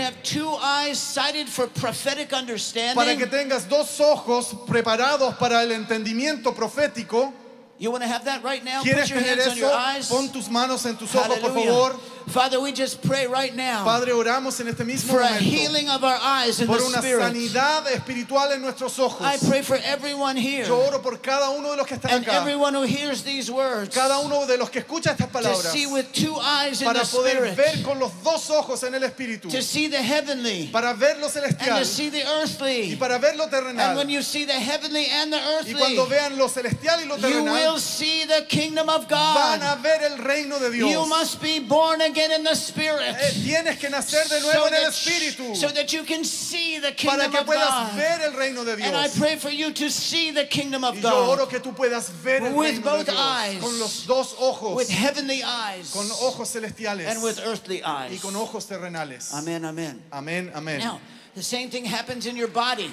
[2.94, 7.32] Para que tengas dos ojos preparados para el entendimiento profético.
[7.78, 8.82] You want to have that right now?
[8.82, 10.14] Put ¿Quieres tener hands on your eso?
[10.14, 11.98] Pon tus manos en tus ojos, por favor.
[12.28, 15.88] Father, we just pray right now Padre, oramos en este mismo for a momento healing
[15.88, 17.22] of our eyes in por the una spirit.
[17.22, 19.20] sanidad espiritual en nuestros ojos.
[19.26, 22.24] I pray for everyone here Yo oro por cada uno de los que están and
[22.26, 25.72] acá, everyone who hears these words cada uno de los que escucha estas to palabras,
[25.72, 28.94] see with two eyes in para the poder spirit, ver con los dos ojos en
[28.94, 32.40] el espíritu, to see the heavenly para ver lo and celestial to see the y
[32.42, 32.96] earthly.
[32.96, 34.08] para ver lo And when terrenal.
[34.10, 37.42] you see the heavenly and the Y cuando earthly, vean lo celestial y lo you
[37.42, 39.82] will terrenal, see the kingdom of van a God.
[39.82, 41.08] ver el reino de You Dios.
[41.08, 43.02] must be born again in the spirit.
[43.16, 46.24] Eh, Tienes que nacer de nuevo so en el that, espíritu so that you can
[46.24, 46.94] see the para
[47.28, 47.96] kingdom que of puedas God.
[47.96, 51.00] ver el reino de And I pray for you to see the kingdom of Y
[51.02, 53.60] yo oro God que tú puedas ver el With reino de both Dios eyes.
[53.60, 58.20] con los dos ojos, with heavenly eyes con ojos celestiales and with earthly y eyes.
[58.20, 59.32] con ojos terrenales.
[59.34, 60.02] Amen, amen.
[60.12, 60.78] Amén, amén.
[60.80, 61.00] Now,
[61.34, 62.92] the same thing happens in your body.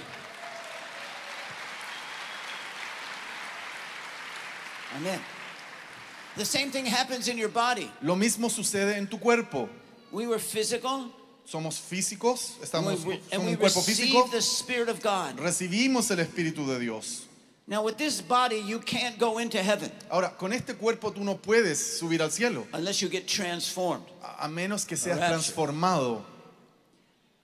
[4.96, 5.20] Amen.
[6.38, 7.90] The same thing happens in your body.
[8.04, 9.68] Lo mismo sucede en tu cuerpo.
[10.12, 11.12] We were physical,
[11.46, 14.30] Somos físicos, estamos we, somos we un cuerpo físico.
[14.32, 15.38] the Spirit of God.
[15.40, 17.26] Recibimos el Espíritu de Dios.
[17.70, 21.36] Now, with this body, you can't go into heaven Ahora, con este cuerpo tú no
[21.36, 24.06] puedes subir al cielo, unless you get transformed.
[24.24, 26.24] a a menos que seas transformado.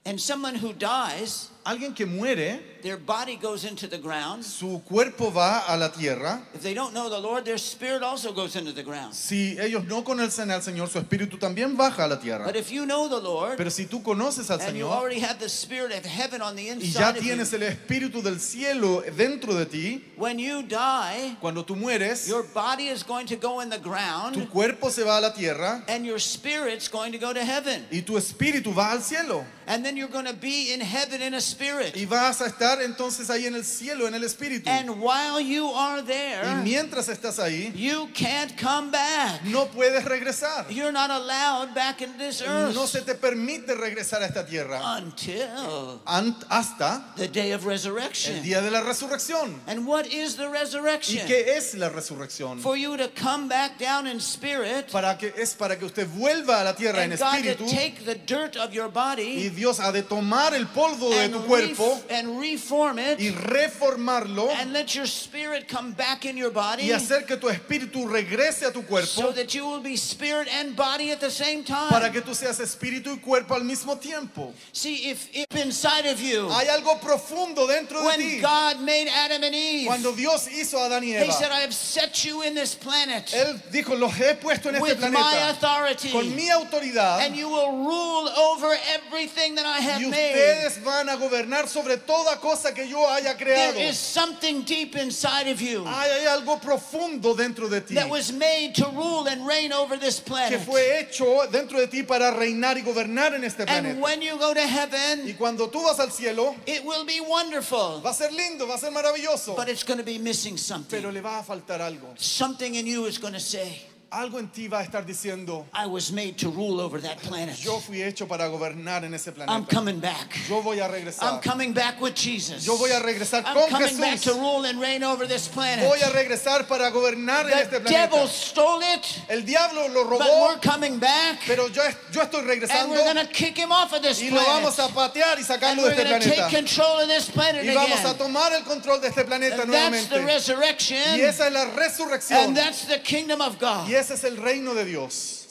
[0.06, 4.44] And someone who dies Alguien que muere, their body goes into the ground.
[4.44, 6.42] su cuerpo va a la tierra.
[6.54, 9.14] If they don't know the Lord, their spirit also goes into the ground.
[9.14, 12.44] Si ellos no conocen al Señor, su espíritu también baja a la tierra.
[12.44, 15.20] But if you know the Lord, Pero si tú conoces al and you Señor already
[15.20, 18.22] have the spirit of heaven on the y ya inside of you, tienes el espíritu
[18.22, 23.26] del cielo dentro de ti, when you die, cuando tú mueres, your body is going
[23.26, 26.88] to go in the tu ground, cuerpo se va a la tierra and your spirit's
[26.88, 27.86] going to go to heaven.
[27.90, 29.42] y tu espíritu va al cielo.
[29.66, 31.96] And then you're going to be in heaven in a spirit.
[31.96, 34.68] Y vas a estar entonces ahí en el cielo, en el espíritu.
[34.70, 39.42] And while you are Y there, mientras estás ahí, you can't come back.
[39.44, 40.66] no puedes regresar.
[40.70, 44.80] You're not allowed back into this earth No se te permite regresar a esta tierra
[44.96, 48.42] until ant- hasta the day of el resurrection.
[48.42, 49.60] día de la resurrección.
[49.66, 51.26] And what is the ¿Y resurrection?
[51.26, 52.60] qué es la resurrección?
[52.60, 56.60] For you to come back down in spirit Para que es para que usted vuelva
[56.60, 59.92] a la tierra en to espíritu take the dirt of your y body Dios ha
[59.92, 65.06] de tomar el polvo de tu cuerpo and reform y it reformarlo and let your
[65.06, 68.86] spirit come back in your y body hacer que tu espíritu regrese a tu so
[68.88, 71.90] cuerpo that you will be spirit and body at the same time.
[71.90, 74.52] para que tú seas espíritu y cuerpo al mismo tiempo.
[74.72, 78.40] See, if, if inside of you, Hay algo profundo dentro de ti.
[78.40, 81.74] God made Adam and Eve, Cuando Dios hizo a Adán y He said, I have
[81.74, 85.50] set you in this planet Él dijo, los he puesto en este with my planeta
[85.50, 90.34] authority, con mi autoridad and you will rule over everything that I have y made.
[90.34, 93.80] ustedes van a gobernar sobre toda cosa que yo haya There creado.
[93.80, 98.74] is something deep inside of you Hay, algo profundo dentro de ti that was made
[98.74, 100.60] to rule and reign over this que planet.
[100.66, 104.00] fue hecho dentro de ti para reinar y gobernar en este And planeta.
[104.02, 108.00] when you go to Y heaven, cuando tú vas al cielo, it will be wonderful,
[108.04, 111.00] va a ser lindo, va a ser maravilloso, but it's going to be missing something.
[111.00, 112.12] pero le va a faltar algo.
[112.18, 113.80] Something in you is going to say,
[114.14, 117.58] Algo en ti va a estar diciendo, I was made to rule over that planet.
[117.60, 119.66] yo fui hecho para gobernar en ese I'm planeta.
[119.74, 120.38] coming back.
[120.48, 121.42] Yo voy a I'm regresar.
[121.42, 122.64] coming back with Jesus.
[122.64, 124.38] Yo voy a regresar I'm con coming back to Jesús.
[124.40, 125.84] rule and reign over this planet.
[125.88, 128.28] Voy a regresar para gobernar en este The devil planeta.
[128.28, 132.48] stole it, El diablo lo but robó, we're coming back, pero yo, yo estoy and
[132.48, 134.94] regresando we're to kick him off of this y lo vamos a planet.
[134.94, 136.50] patear y And sacarlo de we're este take planeta.
[136.50, 140.06] control of this planet Y vamos a tomar el control de este planeta And that's
[140.06, 140.24] the nuevamente.
[140.24, 142.38] resurrection, Y esa es la resurrección.
[142.44, 143.88] and that's the kingdom of God.
[143.88, 145.48] Y ese es el reino de Dios.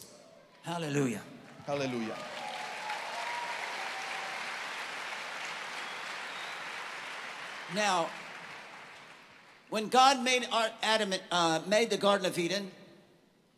[0.63, 1.21] Hallelujah.
[1.67, 2.13] Aleluya.
[7.73, 8.09] Now,
[9.71, 12.71] when God made our, Adam, uh, made the Garden of Eden,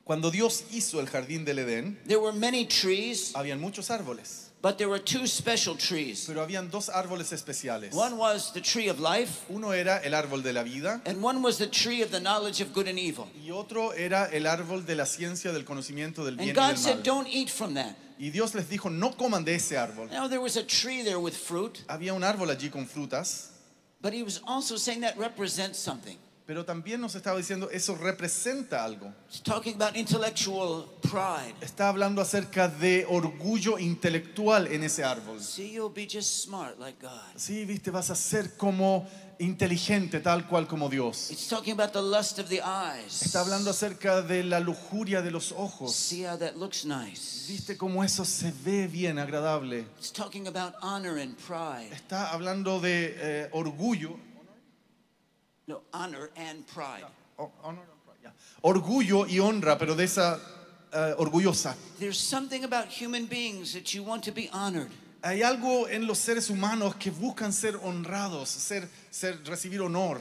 [0.06, 4.80] Cuando Dios hizo el jardín del Edén, there were many trees, habían muchos árboles, but
[4.80, 6.25] there were two special trees.
[6.25, 7.93] pero habían dos árboles especiales.
[7.93, 11.43] One was the tree of life, Uno era el árbol de la vida and one
[11.43, 13.28] was the tree of the knowledge of good and evil.
[13.45, 16.67] y otro era el árbol de la ciencia del conocimiento del bien And y God
[16.69, 17.04] del said, mal.
[17.04, 17.95] Don't eat from that.
[18.17, 20.10] Y Dios les dijo, no coman de ese árbol.
[20.10, 23.51] Now, there was a tree there with fruit, Había un árbol allí con frutas,
[24.01, 26.17] but He was also saying that represents something.
[26.46, 29.12] Pero también nos estaba diciendo, eso representa algo.
[31.62, 35.42] Está hablando acerca de orgullo intelectual en ese árbol.
[37.36, 39.08] Sí, viste, vas a ser como
[39.40, 41.32] inteligente, tal cual como Dios.
[43.24, 45.96] Está hablando acerca de la lujuria de los ojos.
[47.48, 49.88] Viste cómo eso se ve bien, agradable.
[51.92, 54.35] Está hablando de eh, orgullo.
[55.67, 57.06] No, honor and pride.
[57.39, 58.32] o- honor and pride, ya.
[58.62, 60.39] Orgullo y honra, pero de esa
[60.93, 61.75] eh, orgullosa.
[61.99, 64.91] There's something about human beings that you want to be honored.
[65.23, 70.19] Hay algo en los seres humanos que buscan ser honrados, ser, ser, recibir honor.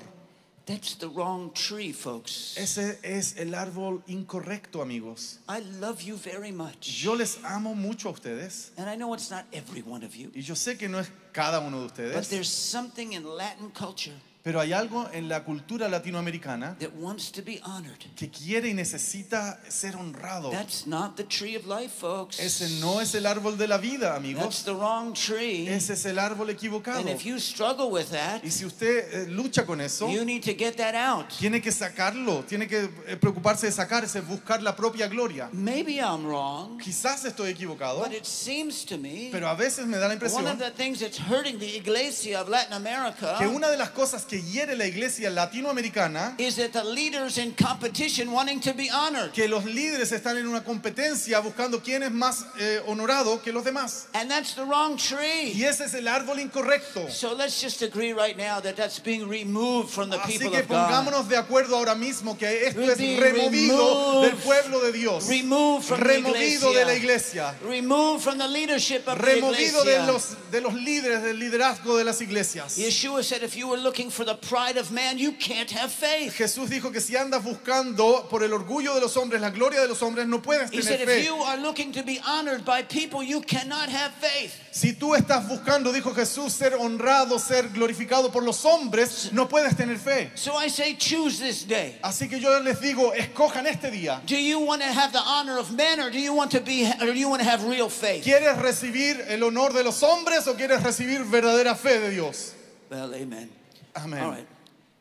[0.66, 2.56] That's the wrong tree, folks.
[2.56, 5.40] Ese es el árbol incorrecto, amigos.
[5.46, 6.88] I love you very much.
[7.02, 10.30] Yo les amo mucho a ustedes And I know it's not every one of you,
[10.34, 12.14] y yo sé que no es cada uno de ustedes.
[12.14, 17.32] but there's something in Latin culture pero hay algo en la cultura latinoamericana that wants
[17.32, 17.96] to be honored.
[18.14, 20.50] que quiere y necesita ser honrado.
[20.50, 22.38] That's not the tree of life, folks.
[22.38, 24.62] Ese no es el árbol de la vida, That's amigos.
[24.64, 25.66] the wrong tree.
[25.66, 27.00] Ese es el árbol equivocado.
[27.00, 30.42] And if you struggle with that, Y si usted eh, lucha con eso, you need
[30.42, 31.30] to get that out.
[31.38, 35.48] tiene que sacarlo, tiene que eh, preocuparse de sacarse, buscar la propia gloria.
[35.52, 39.96] Maybe I'm wrong, Quizás estoy equivocado, but it seems to me pero a veces me
[39.96, 43.48] da la one of impresión the things that's hurting the iglesia of Latin America que
[43.48, 47.52] una de las cosas que que hiere la iglesia latinoamericana, is that the leaders in
[47.54, 49.32] competition wanting to be honored.
[49.32, 53.64] que los líderes están en una competencia buscando quién es más eh, honorado que los
[53.64, 54.06] demás.
[54.12, 55.52] And that's the wrong tree.
[55.54, 57.08] Y ese es el árbol incorrecto.
[57.10, 60.62] So let's just agree right now that that's being removed from the Así people que
[60.62, 60.88] of God.
[60.88, 65.84] pongámonos de acuerdo ahora mismo que esto es removido removed- del pueblo de Dios, Removed
[65.86, 67.04] from the removido de la iglesia.
[67.04, 71.96] iglesia, Removed from the leadership of the removido de los, de los líderes, del liderazgo
[71.96, 72.76] de las iglesias.
[72.76, 76.34] Yeshua said, if you were looking for the pride of man, you can't have faith.
[76.36, 79.88] Jesús dijo que si andas buscando por el orgullo de los hombres, la gloria de
[79.88, 81.24] los hombres, no puedes He said, tener if fe.
[81.24, 84.54] you are looking to be honored by people, you cannot have faith.
[84.72, 89.76] Si tú estás buscando, dijo Jesús, ser honrado, ser glorificado por los hombres, no puedes
[89.76, 90.30] tener fe.
[90.34, 91.96] So I say, choose this day.
[92.02, 94.20] Así que yo les digo, escojan este día.
[94.26, 96.84] Do you want to have the honor of men, or do you want to be,
[97.00, 98.24] or do you want to have real faith?
[98.24, 102.52] ¿Quieres recibir el honor de los hombres o quieres recibir verdadera fe de Dios?
[102.90, 103.48] Well, amen.
[103.94, 104.22] Amén.
[104.22, 104.48] All right.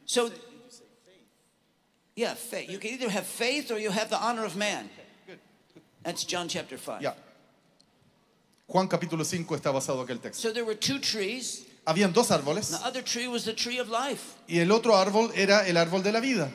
[0.05, 0.29] So,
[2.15, 2.69] yeah, faith.
[2.69, 4.89] You can either have faith or you have the honor of man.
[6.03, 7.01] That's John chapter 5.
[7.01, 7.13] Ya.
[8.67, 10.41] Juan capítulo 5 está basado en aquel texto.
[10.41, 11.65] So there were two trees.
[11.85, 14.35] Habían dos árboles The other tree was the tree of life.
[14.47, 16.49] y el otro árbol era el árbol de la vida.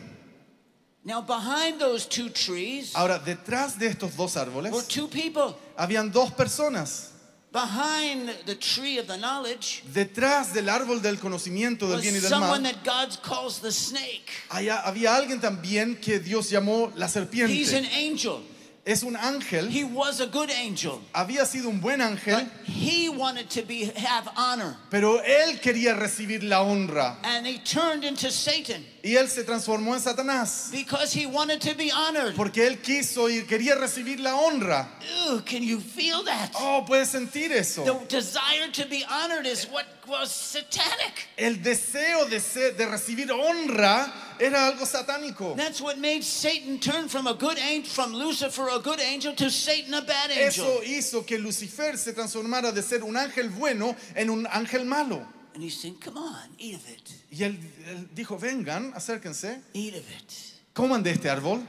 [1.04, 5.54] Now, behind those two trees Ahora, detrás de estos dos were árboles two people.
[5.76, 7.12] habían dos personas.
[7.50, 12.28] Behind the tree of the knowledge Detrás del árbol del conocimiento del bien y del
[12.28, 14.30] someone mal, that God calls the snake.
[14.50, 17.94] allá había alguien también que Dios llamó la He's an serpiente.
[17.94, 18.40] angel.
[18.88, 21.02] Es un ángel, He was a good angel.
[21.14, 24.76] había sido un buen ángel, But he wanted to be have honor.
[24.90, 29.92] pero él quería recibir la honra And he turned into Satan y él se transformó
[29.94, 32.34] en Satanás because he wanted to be honored.
[32.34, 34.88] porque él quiso y quería recibir la honra.
[35.26, 36.52] Ew, can you feel that?
[36.58, 37.84] Oh, puedes sentir eso.
[37.84, 41.28] The desire to be honored is what was satanic.
[41.36, 44.10] El deseo de, ser- de recibir honra
[44.40, 45.54] era algo satánico.
[45.56, 49.50] That's what made Satan turn from a good angel, from Lucifer, a good angel, to
[49.50, 50.64] Satan, a bad angel.
[50.66, 55.26] Eso hizo que Lucifer se transformara de ser un ángel bueno en un ángel malo.
[55.54, 57.10] And he's saying, Come on, eat of it.
[57.30, 57.58] Y él,
[57.88, 60.32] él dijo, vengan, acérquense, Eat of it.
[60.72, 61.60] coman de este árbol.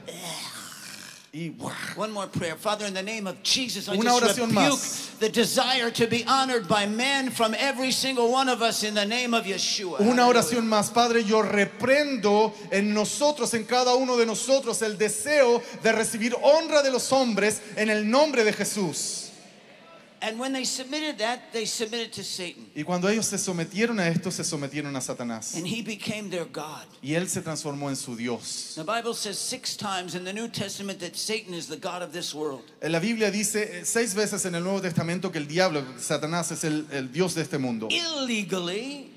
[1.32, 1.52] Y
[1.94, 2.56] One more prayer.
[2.56, 5.18] Father, in the name of Jesus, I Una just rebuke más.
[5.20, 9.06] the desire to be honored by men from every single one of us in the
[9.06, 10.00] name of Yeshua.
[10.00, 15.62] una oración más, Padre, yo reprendo en nosotros, en cada uno de nosotros, el deseo
[15.84, 19.29] de recibir honra de los hombres en el nombre de Jesús.
[22.74, 25.54] Y cuando ellos se sometieron a esto, se sometieron a Satanás.
[25.56, 26.86] And he became their God.
[27.02, 28.74] Y él se transformó en su Dios.
[28.76, 32.12] The Bible says six times in the New Testament that Satan is the God of
[32.12, 32.62] this world.
[32.82, 36.64] La Biblia dice eh, seis veces en el Nuevo Testamento que el diablo, Satanás, es
[36.64, 37.88] el, el Dios de este mundo.
[37.90, 39.10] Illegally,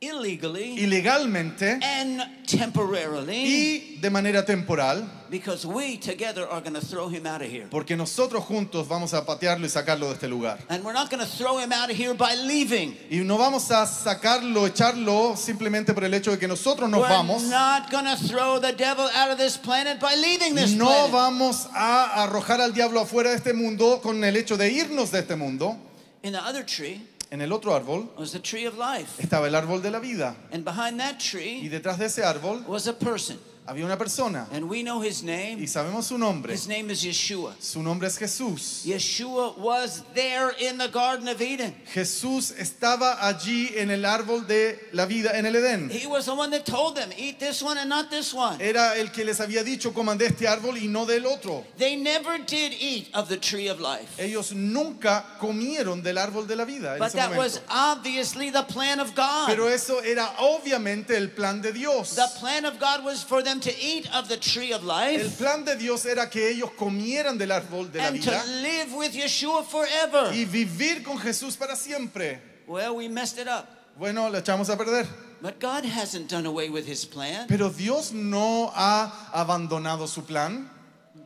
[0.00, 7.08] illegally, Ilegalmente and temporarily, y de manera temporal, because we together are going to throw
[7.08, 7.66] him out of here.
[7.70, 10.58] porque nosotros juntos vamos a patearlo y sacarlo de este lugar.
[10.68, 12.96] And we're not going to throw him out of here by leaving.
[13.10, 17.08] Y no vamos a sacarlo, echarlo simplemente por el hecho de que nosotros nos We're
[17.08, 17.42] vamos.
[17.48, 21.12] not going to throw the devil out of this planet by leaving this No planet.
[21.12, 25.20] vamos a arrojar al diablo afuera de este mundo con el hecho de irnos de
[25.20, 25.76] este mundo.
[26.22, 27.00] In the other tree
[27.30, 29.18] En el otro árbol was the tree of life.
[29.20, 30.36] estaba el árbol de la vida.
[30.52, 33.36] And behind that Y tree detrás de ese árbol was a person.
[33.66, 34.46] Había una persona.
[34.52, 35.66] And we know his Y name.
[35.66, 36.52] sabemos su nombre.
[36.52, 37.54] His name is Yeshua.
[37.60, 38.84] Su nombre es Jesús.
[38.84, 41.74] Yeshua was there in the Garden of Eden.
[41.92, 45.90] Jesús estaba allí en el árbol de la vida, en el Edén.
[45.90, 48.60] He was the one that told them, eat this one and not this one.
[48.60, 51.64] Era el que les había dicho, coman de este árbol y no del otro.
[51.78, 54.18] They never did eat of the tree of life.
[54.18, 57.42] Ellos nunca comieron del árbol de la vida en But ese that momento.
[57.42, 59.46] was obviously the plan of God.
[59.48, 62.14] Pero eso era obviamente el plan de Dios.
[62.14, 65.38] The plan of God was for them to eat of the tree of El life
[65.38, 68.92] plan de Dios era que ellos comieran del árbol de la and to vida live
[68.94, 70.32] with Yeshua forever.
[70.34, 72.40] y vivir con Jesús para siempre.
[72.66, 73.66] Well, we messed it up.
[73.98, 75.06] Bueno, le echamos a perder.
[75.40, 77.46] But God hasn't done away with his plan.
[77.46, 80.68] Pero Dios no ha abandonado su plan.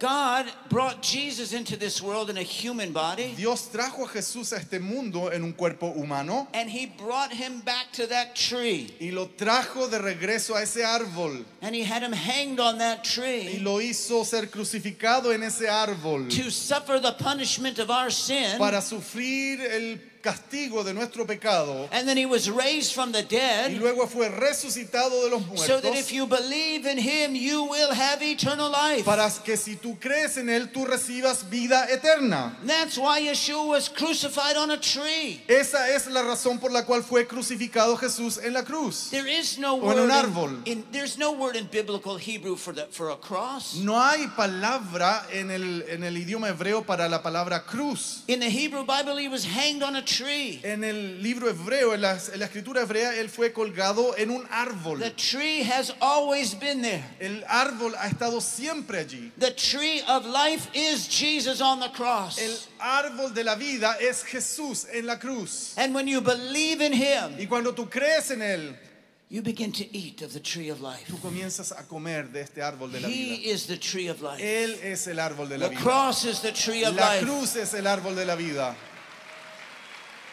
[0.00, 4.56] God brought Jesus into this world in a human body, Dios trajo a Jesús a
[4.56, 8.94] este mundo en un cuerpo humano and he brought him back to that tree.
[8.98, 13.00] y lo trajo de regreso a ese árbol And he had him hanged on that
[13.04, 18.10] y tree lo hizo ser crucificado en ese árbol to suffer the punishment of our
[18.10, 23.22] sin para sufrir el castigo de nuestro pecado and then he was raised from the
[23.22, 27.34] y dead luego fue resucitado de los so that muertos if you believe in him,
[27.34, 29.04] you will have eternal life.
[29.04, 32.56] para que si tú crees en Él, tú recibas vida eterna.
[32.64, 35.42] That's why Yeshua was crucified on a tree.
[35.48, 39.08] Esa es la razón por la cual fue crucificado Jesús en la cruz.
[39.10, 40.62] There is no O en un in, árbol.
[40.66, 43.76] in- there's no word in biblical Hebrew for the, for a cross.
[43.76, 48.22] No hay palabra en el, en el idioma hebreo para la palabra cruz.
[48.28, 50.60] In the Hebrew Bible, he was hanged on a tree.
[50.62, 54.46] En el libro hebreo, en la, en la escritura hebrea, él fue colgado en un
[54.50, 54.98] árbol.
[55.00, 57.04] The tree has always been there.
[57.20, 59.30] El árbol ha estado siempre allí.
[59.38, 62.38] The tree of life is Jesus on the cross.
[62.38, 65.74] El árbol de la vida es Jesús en la cruz.
[65.76, 68.76] And when you believe in him, Y cuando tú crees en él,
[69.32, 71.04] you begin to eat of the tree of life.
[71.08, 73.52] tú comienzas a comer de este árbol de la He vida.
[73.54, 74.40] is the tree of life.
[74.42, 75.82] Él es el árbol de la The vida.
[75.84, 77.24] cross is the tree of La life.
[77.24, 78.74] cruz es el árbol de la vida.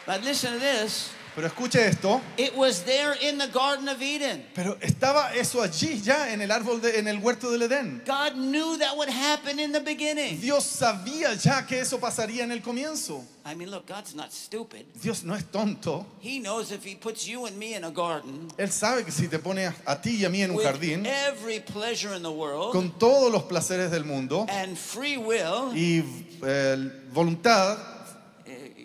[0.08, 1.10] But listen to this.
[1.34, 2.22] Pero escuche esto.
[2.38, 4.42] It was there in the Garden of Eden.
[4.54, 8.00] Pero estaba eso allí ya en el árbol de, en el huerto del Edén.
[8.06, 10.40] God knew that would happen in the beginning.
[10.40, 13.22] Dios sabía ya que eso pasaría en el comienzo.
[13.44, 14.86] I mean, look, God's not stupid.
[15.02, 16.06] Dios no es tonto.
[16.20, 19.28] He knows if He puts you and me in a garden Él sabe que si
[19.28, 22.32] te pone a, ti y a mí en un with jardín every pleasure in the
[22.32, 26.02] world con todos los placeres del mundo and free will, y
[26.42, 27.97] eh, voluntad,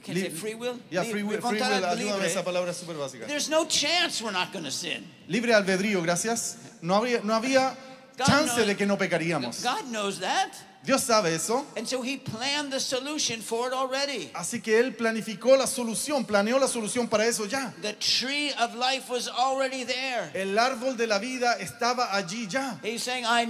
[0.04, 0.80] can you say free will?
[0.92, 2.28] Li- free will, free will, ayúdame libre.
[2.28, 3.26] esa palabra súper básica.
[3.26, 5.06] There's no chance we're not going to sin.
[5.28, 6.58] Libre albedrío, gracias.
[6.82, 7.76] No había, no había
[8.18, 9.64] God chance knows- de que no pecaríamos.
[9.64, 10.52] God knows that.
[10.86, 11.66] Dios sabe eso.
[11.78, 14.30] And so He planned the solution for it already.
[14.34, 17.74] Así que Él planificó la solución, planeó la solución para eso ya.
[17.82, 20.30] The tree of life was already there.
[20.34, 22.80] El árbol de la vida estaba allí ya.
[22.84, 23.46] He's saying, I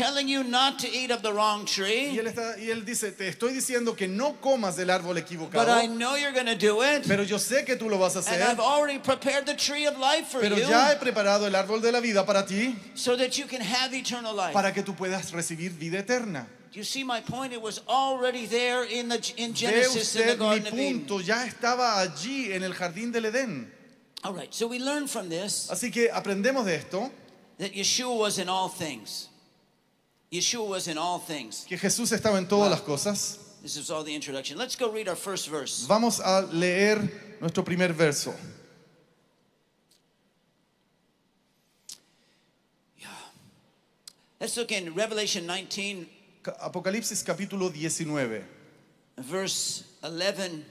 [0.00, 3.12] telling you not to eat of the wrong Y tree, él, está, y él dice,
[3.12, 6.56] te estoy diciendo que no comas del árbol but equivocado, I know you're going to
[6.56, 7.06] do it.
[7.06, 9.86] pero yo sé que tú lo vas a And I've hacer, already prepared the tree
[9.86, 12.76] of life for pero you ya he preparado el árbol de la vida para ti,
[12.94, 14.52] so that you can have eternal life.
[14.52, 16.46] para que tú puedas recibir vida eterna.
[16.72, 17.52] You see my point?
[17.52, 21.00] It was already there in the in Genesis in the Garden of Eden.
[21.00, 23.66] punto, ya estaba allí en el jardín del Edén.
[24.22, 27.10] All right, so we learn from this Así que aprendemos de esto,
[27.58, 29.28] that Yeshua was in all things.
[30.30, 31.64] Yeshua was in all things.
[31.68, 33.38] que Jesús estaba en todas las cosas.
[33.62, 34.56] This is all the introduction.
[34.56, 35.86] Let's go read our first verse.
[35.88, 36.98] Vamos a leer
[37.40, 38.32] nuestro primer verso.
[44.40, 46.08] Let's look in Revelation 19, Ca-
[46.60, 48.42] Apocalipsis capítulo 19,
[49.18, 50.64] verse 11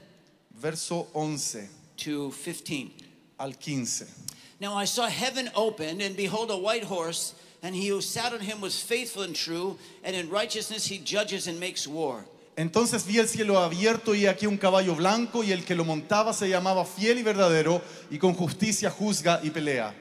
[0.59, 2.91] verso 11 to 15.
[3.39, 4.07] al 15.
[4.59, 8.41] Now I saw heaven opened, and behold, a white horse, and he who sat on
[8.41, 12.25] him was faithful and true, and in righteousness he judges and makes war.
[12.57, 16.33] Entonces vi el cielo abierto y aquí un caballo blanco y el que lo montaba
[16.33, 19.93] se llamaba fiel y verdadero y con justicia juzga y pelea.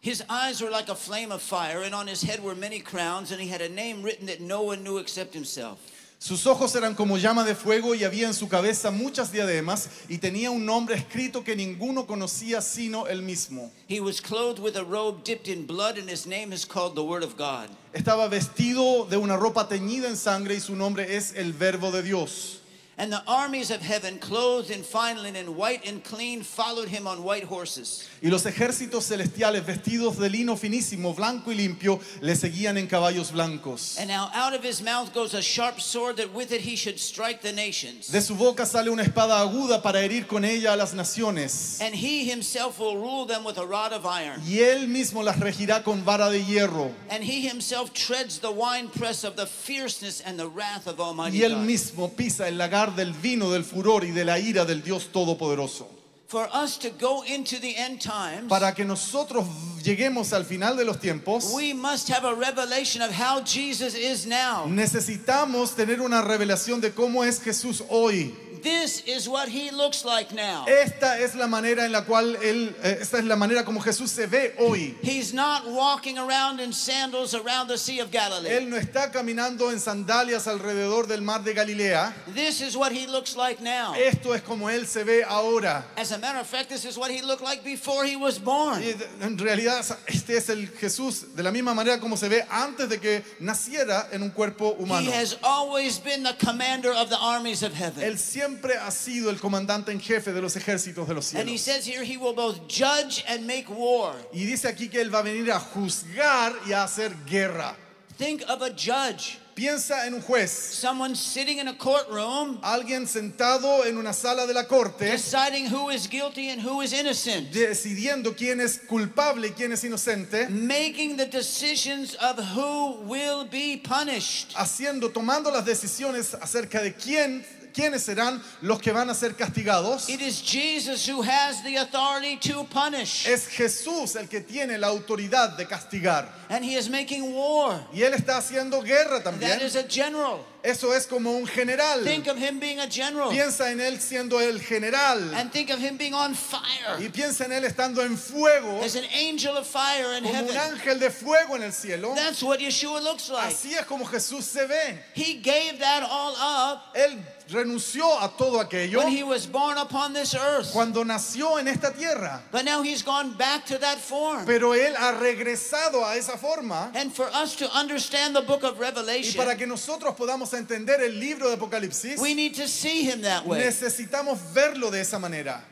[0.00, 3.32] His eyes were like a flame of fire, and on his head were many crowns,
[3.32, 5.80] and he had a name written that no one knew except himself.
[6.20, 10.18] Sus ojos eran como llama de fuego y había en su cabeza muchas diademas y
[10.18, 13.70] tenía un nombre escrito que ninguno conocía sino él mismo.
[13.86, 17.04] He was clothed with a robe dipped in blood, and his name is called the
[17.04, 17.68] Word of God.
[17.92, 22.02] Estaba vestido de una ropa teñida en sangre y su nombre es el Verbo de
[22.02, 22.62] Dios.
[23.00, 27.22] And the armies of heaven, clothed in fine linen, white and clean, followed him on
[27.22, 28.08] white horses.
[28.20, 33.32] Y los ejércitos celestiales vestidos de lino finísimo, blanco y limpio, le seguían en caballos
[33.32, 33.96] blancos.
[33.98, 36.98] And now out of his mouth goes a sharp sword, that with it he should
[36.98, 38.08] strike the nations.
[38.10, 41.80] De su boca sale una espada aguda para herir con ella a las naciones.
[41.80, 44.40] And he himself will rule them with a rod of iron.
[44.46, 46.92] Y él mismo las regirá con vara de hierro.
[47.10, 51.44] And he himself treads the winepress of the fierceness and the wrath of Almighty Y
[51.44, 55.08] él mismo pisa el lagar del vino, del furor y de la ira del Dios
[55.12, 55.97] Todopoderoso.
[56.28, 59.46] For us to go into the end times, Para que nosotros
[59.82, 64.26] lleguemos al final de los tiempos, we must have a revelation of how Jesus is
[64.26, 64.66] now.
[64.66, 68.34] necesitamos tener una revelación de cómo es Jesús hoy.
[68.68, 70.66] This is what he looks like now.
[70.68, 74.10] Esta es la manera en la cual él, eh, esta es la manera como Jesús
[74.10, 74.94] se ve hoy.
[75.02, 78.50] He's not walking around in sandals around the Sea of Galilee.
[78.50, 82.12] Él no está caminando en sandalias alrededor del mar de Galilea.
[82.34, 83.94] This is what he looks like now.
[83.94, 85.86] Esto es como él se ve ahora.
[85.96, 88.82] As a matter of fact, this is what he looked like before he was born.
[88.82, 92.90] Y en realidad este es el Jesús de la misma manera como se ve antes
[92.90, 95.10] de que naciera en un cuerpo He humano.
[95.10, 98.02] has always been the commander of the armies of heaven.
[98.04, 101.58] Él siempre ha sido el comandante en jefe de los ejércitos de los And he
[101.58, 101.60] cielos.
[101.60, 104.14] says here he will both judge and make war.
[104.32, 107.76] Y dice aquí que él va a venir a juzgar y a hacer guerra.
[108.18, 109.38] Think of a judge.
[109.54, 114.54] Piensa en un juez, someone sitting in a courtroom alguien sentado en una sala de
[114.54, 119.50] la corte, deciding who is guilty and who is innocent, decidiendo quién es culpable y
[119.50, 124.52] quién es inocente, making the decisions of who will be punished.
[124.54, 127.44] haciendo, tomando las decisiones acerca de quién,
[127.78, 130.08] quiénes serán los que van a ser castigados.
[130.08, 134.88] It is Jesus who has the authority to punish, Es Jesús el que tiene la
[134.88, 136.26] autoridad de castigar.
[136.50, 137.80] and he is making war.
[137.92, 139.60] Y él está haciendo guerra That también.
[139.62, 140.44] is a general.
[140.64, 142.02] Eso es como un general.
[142.02, 145.32] Think of him being a general, Piensa en él siendo el general.
[145.34, 148.96] and think of him being on fire Y piensa en él estando en fuego, as
[148.96, 150.56] an angel of fire in como un heaven.
[150.80, 152.12] ángel de fuego en el cielo.
[152.16, 153.54] That's what Yeshua looks like.
[153.54, 154.98] Así es como Jesús se ve.
[155.14, 157.18] He gave that all up Él
[157.48, 160.72] renunció a todo aquello when he was born upon this earth.
[160.72, 162.42] cuando nació en esta tierra.
[162.50, 164.46] But now he's gone back to that form.
[164.46, 166.90] Pero él ha regresado a esa forma.
[166.94, 171.00] And for us to understand the book of Y Revelation, para que nosotros podamos entender
[171.00, 173.60] el libro de Apocalipsis, we need to see him that way.
[173.60, 175.62] necesitamos verlo de esa manera.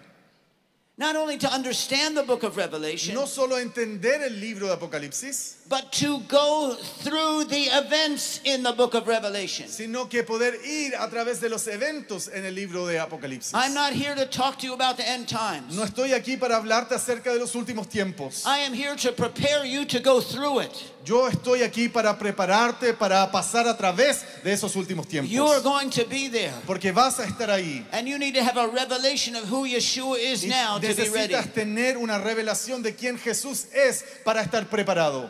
[0.98, 5.65] Not only to understand the book of Revelation, No solo entender el libro de Apocalipsis,
[5.68, 9.66] but to go through the events in the book of Revelation.
[9.68, 13.52] sino que poder ir a través de los eventos en el libro de Apocalipsis.
[13.54, 15.74] I'm not here to talk to you about the end times.
[15.76, 18.44] No estoy aquí para hablarte acerca de los últimos tiempos.
[18.46, 20.92] I am here to prepare you to go through it.
[21.04, 25.62] Yo estoy aquí para prepararte para pasar a través de esos últimos You are tiempos.
[25.62, 26.52] going to be there.
[26.66, 27.84] Porque vas a estar ahí.
[27.92, 31.08] And you need to have a revelation of who Yeshua is Y now to be
[31.10, 31.34] ready.
[31.34, 35.28] necesitas tener una revelación de quién Jesús es para estar preparado.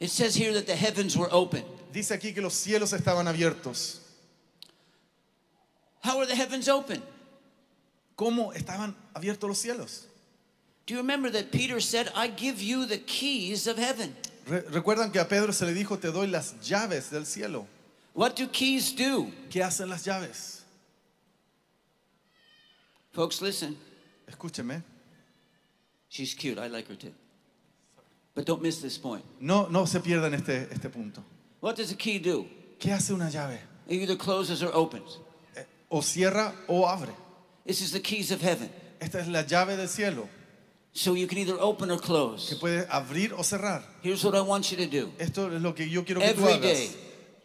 [0.00, 1.62] It says here that the heavens were open.
[1.92, 3.98] Dice aquí que los cielos estaban abiertos.
[6.02, 7.02] How were the heavens open?
[8.16, 10.06] ¿Cómo estaban abiertos los cielos?
[10.86, 14.16] Do you remember that Peter said, I give you the keys of heaven?
[14.46, 17.66] Re- Recuerdan que a Pedro se le dijo, te doy las llaves del cielo.
[18.14, 19.30] What do keys do?
[19.50, 20.62] ¿Qué hacen las llaves?
[23.12, 23.76] Folks, listen.
[24.26, 24.82] Escúcheme.
[26.08, 26.58] She's cute.
[26.58, 27.12] I like her too.
[28.34, 29.24] But don't miss this point.
[29.40, 31.22] No, no se pierdan este, este punto.
[31.60, 32.46] What does a key do?
[32.78, 33.58] ¿Qué hace una llave?
[33.88, 35.18] It either closes or opens.
[35.56, 37.12] Eh, O cierra o abre.
[37.66, 38.70] This is the keys of heaven.
[39.00, 40.28] Esta es la llave del cielo
[40.92, 42.54] So you can either open or que close.
[42.60, 43.82] puede abrir o cerrar.
[44.02, 45.12] Here's what I want you to do.
[45.18, 46.62] Esto es lo que yo quiero que tú Every hagas.
[46.62, 46.90] day.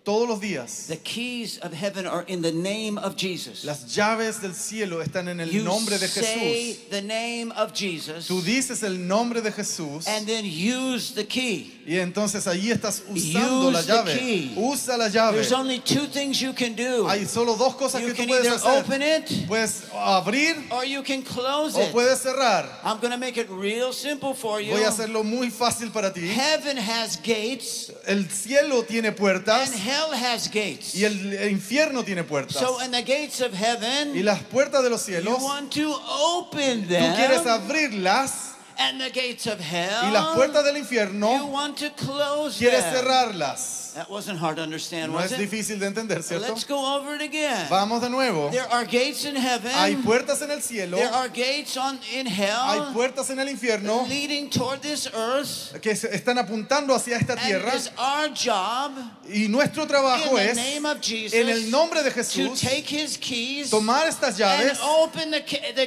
[0.05, 0.85] Todos los días.
[0.87, 3.63] The keys of heaven are in the name of Jesus.
[3.65, 6.89] Las llaves del cielo están en el You nombre de say Jesús.
[6.91, 11.71] the name of Jesus Tú dices el nombre de Jesús and then use the key.
[11.87, 14.19] y entonces allí estás usando la Use llave.
[14.19, 14.53] key.
[14.55, 15.33] Usa la llave.
[15.37, 17.07] There's only two things you can do.
[17.07, 18.83] Hay solo dos cosas You que tú can puedes either hacer.
[18.85, 21.91] open it Puedes abrir or you can close o it.
[21.91, 22.67] puedes cerrar.
[22.83, 24.73] I'm going to make it real simple for you.
[24.73, 26.27] Voy a hacerlo muy fácil para ti.
[26.27, 30.93] Heaven has gates El cielo tiene puertas and hell has gates.
[30.95, 32.57] y el infierno tiene puertas.
[32.59, 35.93] So in the gates of Y heaven, las puertas de los you cielos, want to
[36.07, 41.45] open tú quieres abrirlas And the gates of y hell, las puertas del you infierno
[41.47, 42.93] want to close quieres them.
[43.05, 43.84] cerrarlas.
[43.95, 45.49] That wasn't hard to understand, No was es it?
[45.49, 46.49] difícil de entender, ¿cierto?
[46.49, 47.65] Let's go over it again.
[47.69, 48.51] Vamos de nuevo.
[48.51, 49.71] There are gates in heaven.
[49.71, 53.47] Hay puertas en el cielo, There are gates on in hay hell puertas en el
[53.47, 55.79] infierno leading toward this earth.
[55.81, 58.91] que están apuntando hacia esta And tierra it is our job
[59.29, 62.59] y nuestro in trabajo the es name of Jesus en el nombre de to Jesús
[62.59, 65.39] take his keys tomar estas and llaves open the,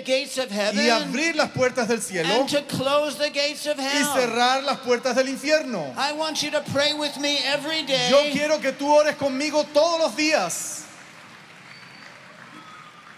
[0.03, 3.77] gates of heaven y abrir las puertas del cielo and to close the gates of
[3.77, 5.95] y cerrar las puertas del infierno.
[5.97, 8.11] I want you to pray with me every day.
[8.11, 10.85] Yo quiero que tú ores conmigo todos los días.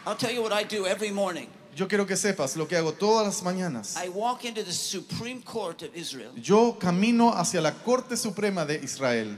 [0.06, 1.48] I'll tell you what I do every morning.
[1.74, 3.96] Yo quiero que sepas lo que hago todas las mañanas.
[3.96, 8.80] I walk into the Supreme Court of Israel Yo camino hacia la Corte Suprema de
[8.82, 9.36] Israel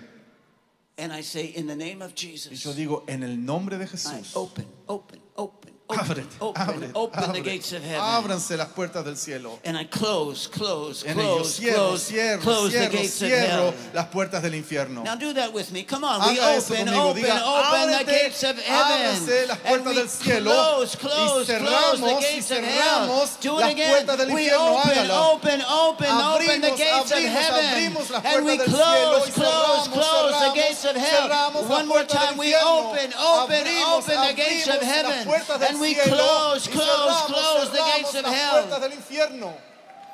[0.99, 3.85] and I say, in the name of y Jesus, yo digo, en el nombre de
[3.85, 8.01] I Jesús, open, open, open, ábrete, open, open, open the gates of heaven.
[8.01, 9.59] ábranse las puertas del cielo.
[9.65, 13.73] And I close, close, En close, cierro, close, cierro, close the cierro, gates of cierro
[13.73, 13.75] hell.
[13.93, 15.03] las puertas del infierno.
[15.05, 15.83] Now do that with me.
[15.83, 16.21] Come on.
[16.31, 17.11] We Haga open, conmigo.
[17.11, 19.17] open, Diga, open the gates of heaven.
[19.17, 22.51] ábrase las And puertas we del cielo close, y close, close the cerramos y gates
[22.51, 23.07] of hell.
[23.43, 23.91] Do it las again.
[23.93, 24.77] puertas del We infierno.
[24.79, 25.35] open, Hágalo.
[25.35, 27.65] open, open, open the Abrimos, gates of heaven.
[27.67, 31.29] abrimos las And we puertas del cielo close, close, cerramos, close the gates of hell.
[31.29, 32.39] cerramos One more time.
[32.39, 35.29] We open, open, Abrimos, open the gates of heaven.
[35.69, 38.69] And we close, close, close the gates of hell.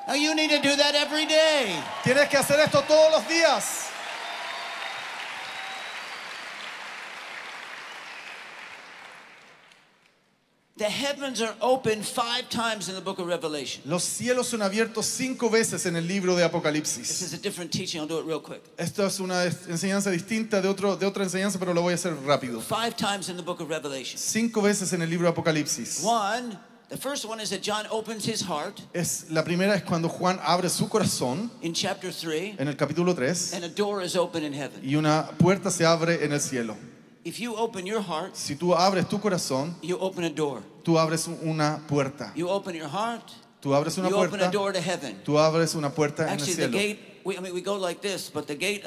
[0.09, 1.77] Now you need to do that every day.
[2.03, 3.91] Tienes que hacer esto todos los días.
[10.79, 13.83] The heavens are open five times in the book of Revelation.
[13.85, 17.21] Los cielos son abiertos cinco veces en el libro de This Apocalipsis.
[17.23, 18.01] is a different teaching.
[18.01, 18.63] I'll do it real quick.
[18.79, 22.15] Esto es una enseñanza distinta de, otro, de otra enseñanza, pero lo voy a hacer
[22.25, 22.61] rápido.
[22.61, 24.19] Five times in the book of Revelation.
[24.19, 26.01] Cinco veces en el libro de Apocalipsis.
[26.05, 26.57] One,
[26.91, 30.39] the first one is that John opens his heart Es, la primera es cuando Juan
[30.45, 34.45] abre su corazón in chapter 3, en el capítulo 3 and a door is open
[34.45, 34.81] in heaven.
[34.83, 36.77] y una puerta se abre en el cielo.
[37.29, 40.63] If you open your heart, Si tú abres tu corazón, you open a door.
[40.83, 42.33] tú abres una puerta.
[42.35, 43.23] You open your heart,
[43.61, 45.21] Tú abres una you open a puerta, door to heaven.
[45.27, 46.79] tú abres una puerta en el Actually, the cielo.
[46.79, 48.83] gate, we, I mean, we go like this, but the gate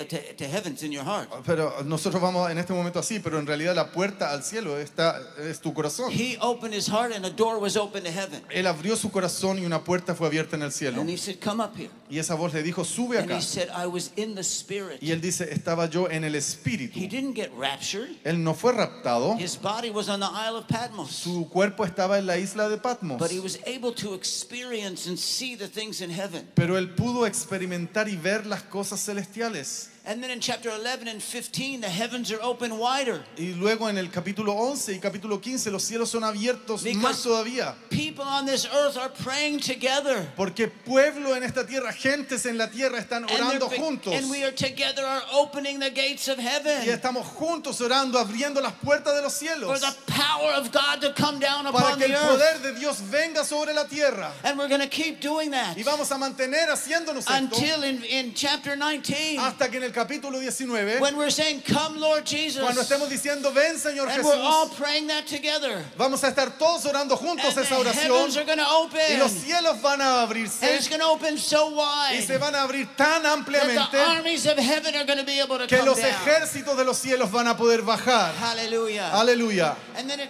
[0.91, 1.29] your heart.
[1.45, 5.21] Pero nosotros vamos en este momento así, pero en realidad la puerta al cielo está,
[5.37, 6.11] es tu corazón.
[6.11, 8.41] He opened his heart, and a door was open to heaven.
[8.49, 10.99] Él abrió su corazón y una puerta fue abierta en el cielo.
[10.99, 11.91] And he said, Come up here.
[12.11, 13.37] Y esa voz le dijo, sube acá.
[13.37, 15.01] he said, I was in the spirit.
[15.01, 16.99] Y él dice, estaba yo en el espíritu.
[16.99, 18.09] He didn't get raptured.
[18.25, 21.09] Él no fue raptado, His body was on the Isle of Patmos.
[21.11, 23.17] su cuerpo estaba en la isla de Patmos.
[23.17, 26.45] But he was able to experience and see the things in heaven.
[26.53, 29.90] Pero él pudo experimentar y ver las cosas celestiales.
[30.03, 33.23] And then in chapter 11 and 15, the heavens are open wider.
[33.37, 37.21] Y luego en el capítulo 11 y capítulo 15 los cielos son abiertos Because- más
[37.23, 37.75] todavía.
[37.91, 40.27] People on this earth are praying together.
[40.35, 44.11] Porque pueblo en esta tierra, gentes en la tierra están And, orando be- juntos.
[44.15, 48.59] and we are together are opening the gates of Y heaven estamos juntos orando, abriendo
[48.59, 49.81] las puertas de los for cielos.
[49.81, 52.27] the power of God to come down Para upon que el earth.
[52.39, 54.31] poder de Dios venga sobre la tierra.
[54.43, 58.03] And we're going to keep doing that Y vamos a mantener haciéndonos esto until in,
[58.05, 62.61] in chapter 19 hasta que en el capítulo 19, when we're saying, Come, Lord Jesus.
[62.61, 65.83] cuando estemos diciendo, ven Señor And we're all Jesús, praying that together.
[65.97, 67.93] vamos a estar todos orando juntos And the esa oración.
[67.93, 68.99] heavens are going to open.
[69.11, 71.69] Y los cielos van a And abrirse it's going to open so
[72.11, 75.25] y se van a abrir tan that ampliamente the armies of heaven are going to
[75.25, 76.11] be able to que come los down.
[76.11, 78.33] ejércitos de los cielos van a poder bajar.
[78.35, 79.09] Hallelujah.
[79.13, 79.75] Aleluya.
[79.95, 80.29] And then it,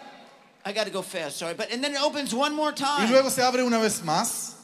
[0.65, 1.53] I got to go fast, sorry.
[1.55, 3.09] But and then it opens one more Y time.
[3.11, 4.55] luego se abre una vez más.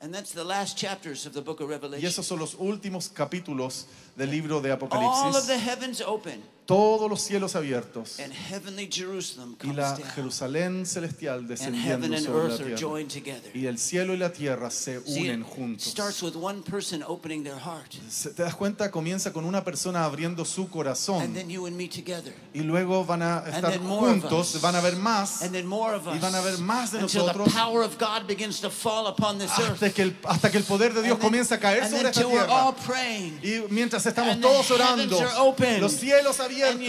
[0.00, 2.06] And that's the last chapters of the book of Y Revelation.
[2.06, 3.84] esos son los últimos capítulos
[4.16, 5.46] del libro de All of Apocalipsis.
[5.46, 10.02] the heavens open Todos los cielos abiertos and heavenly Jerusalem y comes la down.
[10.14, 12.80] Jerusalén celestial And descendiendo heaven and sobre la earth are tierra.
[12.80, 13.50] joined together.
[13.54, 15.84] Y el cielo y la tierra se See, unen it juntos.
[15.90, 17.92] starts with one person opening their heart.
[18.08, 18.90] Se- ¿Te das cuenta?
[18.90, 21.34] Comienza con una persona abriendo su And corazón.
[21.34, 22.32] then you and me together.
[22.54, 24.62] Y luego van a estar then more of juntos, us.
[24.62, 25.42] van a ver más.
[25.42, 26.20] And then more of Y us.
[26.22, 27.52] van a haber más de until the nosotros.
[27.52, 29.72] power of God begins to fall upon this earth.
[29.82, 31.90] Hasta que el, hasta que el poder de Dios And then- comienza a caer and
[31.92, 32.86] sobre esta till we're all tierra.
[32.86, 33.38] praying.
[33.42, 35.80] Y mientras estamos And the todos orando, open.
[35.80, 36.86] los cielos abiertos y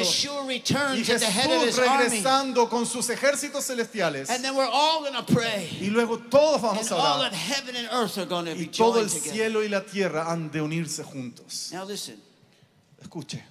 [1.04, 2.08] Jesús his army.
[2.10, 4.30] regresando con sus ejércitos celestiales.
[4.30, 5.68] And then we're all going to pray.
[5.82, 7.28] Y luego todos And vamos a all orar.
[7.28, 9.32] of heaven and earth are going to be Y todo el together.
[9.34, 11.72] cielo y la tierra han de unirse juntos.
[11.72, 12.22] Now listen.
[13.02, 13.42] Escuche,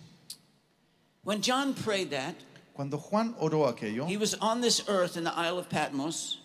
[1.22, 2.34] When John prayed that,
[2.74, 6.38] cuando Juan oró aquello, he was on this earth in the Isle of Patmos,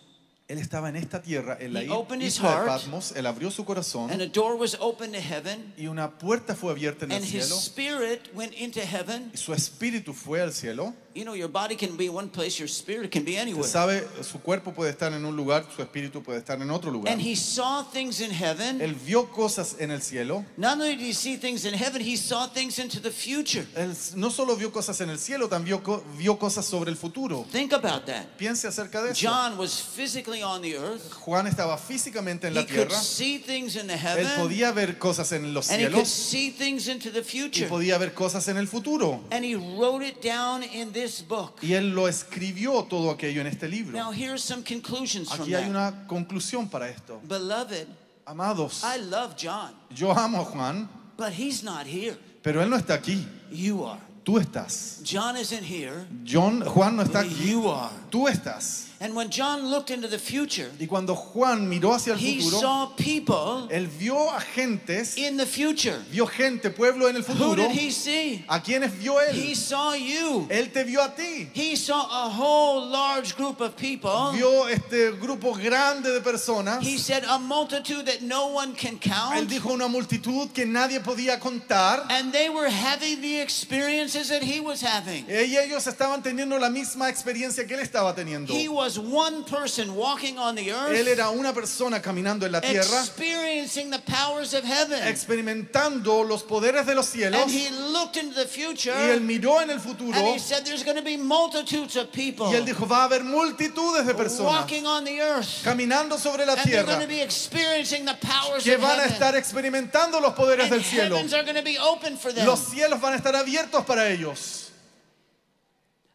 [0.50, 2.66] él estaba en esta tierra, en la isla de.
[2.66, 6.56] Patmos, él abrió su corazón and a door was opened to heaven, y una puerta
[6.56, 9.30] fue abierta en el and his cielo spirit went into heaven.
[9.32, 10.92] y su espíritu fue al cielo.
[11.12, 13.64] You know, your body can be one place, your spirit can be anywhere.
[13.66, 17.12] sabe, su cuerpo puede estar en un lugar, su espíritu puede estar en otro lugar.
[17.12, 18.80] And he saw things in heaven.
[18.80, 20.44] Él vio cosas en el cielo.
[20.56, 23.66] Not only did he see things in heaven, he saw things into the future.
[23.74, 27.44] Él no solo vio cosas en el cielo, también vio, vio cosas sobre el futuro.
[27.50, 28.26] Think about that.
[28.38, 29.20] Piense acerca de eso.
[29.20, 31.12] John was physically on the earth.
[31.26, 32.94] Juan estaba físicamente en la He could tierra.
[33.02, 34.26] see things in the Él heaven.
[34.38, 37.66] podía ver cosas en los And he could cielos see things into the y future.
[37.68, 39.24] podía ver cosas en el futuro.
[39.32, 41.58] And he wrote it down in this book.
[41.62, 43.96] Y él lo escribió todo aquello en este libro.
[43.96, 45.70] Now, here's some conclusions from Aquí hay that.
[45.70, 47.20] una conclusión para esto.
[47.26, 47.86] Beloved,
[48.26, 52.16] Amados, I love John, yo amo a Juan, but he's not here.
[52.42, 53.26] pero él no está aquí.
[53.50, 54.00] You are.
[54.24, 55.00] Tú estás.
[55.02, 56.06] John isn't here.
[56.24, 57.50] John, Juan no está aquí.
[57.50, 57.90] You are.
[58.10, 58.89] Tú estás.
[59.02, 62.60] And when John looked into the future, Y cuando Juan miró hacia el he futuro,
[62.60, 65.96] saw people él vio a gentes, in the future.
[66.10, 67.56] vio gente, pueblo en el Who futuro.
[67.66, 68.44] did he see?
[68.46, 69.56] ¿A quienes vio He él?
[69.56, 70.46] saw you.
[70.50, 71.48] Él te vio a ti.
[71.54, 74.32] He saw a whole large group of people.
[74.34, 76.82] Vio este grupo grande de personas.
[76.82, 79.48] He said a multitude that no one can Él count.
[79.48, 82.04] dijo una multitud que nadie podía contar.
[82.10, 85.24] And they were having the experiences that he was having.
[85.26, 88.52] Y ellos estaban teniendo la misma experiencia que él estaba teniendo.
[88.52, 93.00] He was one person walking on the Él era una persona caminando en la tierra,
[93.00, 95.06] experiencing the powers of heaven.
[95.06, 97.40] experimentando los poderes de los cielos.
[97.40, 100.64] And he looked into the future Y él miró en el futuro and he said
[100.64, 104.14] there's going to be multitudes of people y él dijo, va a haber multitudes de
[104.14, 105.62] personas walking on the earth.
[105.64, 109.00] caminando sobre la And they're going tierra to be experiencing the powers que of van
[109.00, 111.16] a estar experimentando los poderes And del cielo.
[111.16, 112.46] heavens are going to be open for them.
[112.46, 114.70] Los cielos van a estar abiertos para ellos.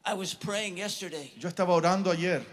[0.08, 2.46] I was praying yesterday Yo estaba orando ayer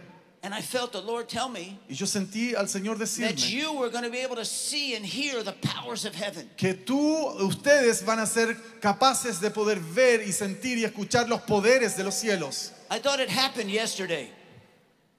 [0.45, 3.73] And I felt the Lord tell me Y yo sentí al Señor that decirme you
[3.75, 6.51] were going to be able to see and hear the powers of heaven.
[6.57, 11.43] que tú, ustedes van a ser capaces de poder ver y sentir y escuchar los
[11.43, 12.73] poderes de los cielos.
[12.91, 14.31] I thought it happened yesterday.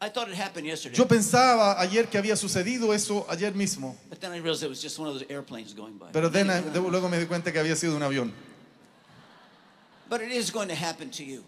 [0.02, 0.98] I thought it happened yesterday.
[0.98, 4.82] Yo pensaba ayer que había sucedido eso ayer mismo, But then I realized it was
[4.82, 6.12] just one of those airplanes going by.
[6.12, 8.34] pero then I- de- luego me di cuenta que había sido un avión.
[10.10, 11.46] But it is going to happen to you.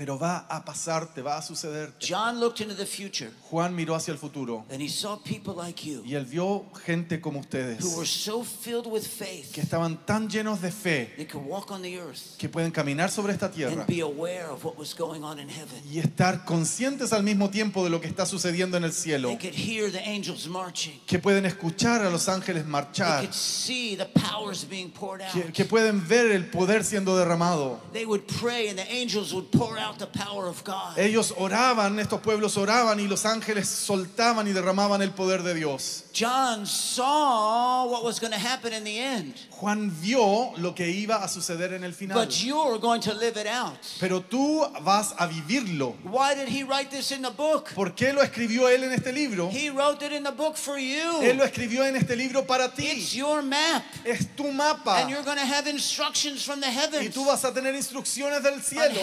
[0.00, 1.92] Pero va a pasar, te va a suceder.
[2.00, 5.84] John looked into the future Juan miró hacia el futuro and he saw people like
[5.86, 9.98] you y él vio gente como who ustedes were so filled with faith que estaban
[10.06, 13.50] tan llenos de fe they could walk on the earth que pueden caminar sobre esta
[13.50, 15.82] tierra and be aware of what was going on in heaven.
[15.84, 19.50] y estar conscientes al mismo tiempo de lo que está sucediendo en el cielo, They
[19.50, 20.98] could hear the angels marching.
[21.06, 25.32] que pueden escuchar a los ángeles They marchar, could see the powers being poured out.
[25.34, 27.80] que, que pueden ver el poder siendo derramado.
[27.92, 30.98] They would pray and the angels would pour out the power of God.
[30.98, 36.04] Ellos oraban, estos pueblos oraban y los ángeles soltaban y derramaban el poder de Dios.
[36.12, 39.34] John saw what was going to happen in the end.
[39.50, 42.16] Juan vio lo que iba a suceder en el final.
[42.16, 43.78] But you're going to live it out.
[44.00, 45.94] Pero tú vas a vivirlo.
[46.04, 47.70] Why did he write this in the book?
[47.74, 49.48] ¿Por qué lo escribió él en este libro?
[49.50, 51.50] He wrote it in the book for Él lo you.
[51.50, 53.18] escribió en este libro para It's ti.
[53.18, 53.82] your map.
[54.04, 55.00] Es tu mapa.
[55.00, 58.60] And you're going to have instructions from the Y tú vas a tener instrucciones del
[58.62, 58.94] cielo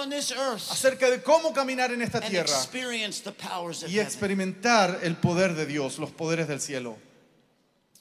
[0.00, 3.90] on this earth acerca de cómo caminar en esta and tierra experience the powers of
[3.90, 6.96] y experimentar el poder de Dios, los poderes del cielo.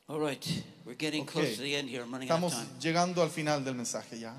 [0.07, 0.43] All right,
[0.85, 1.31] we're getting Ok.
[1.33, 2.01] close to the end here.
[2.01, 2.79] I'm running out of Estamos time.
[2.81, 4.33] llegando al final del mensaje ya.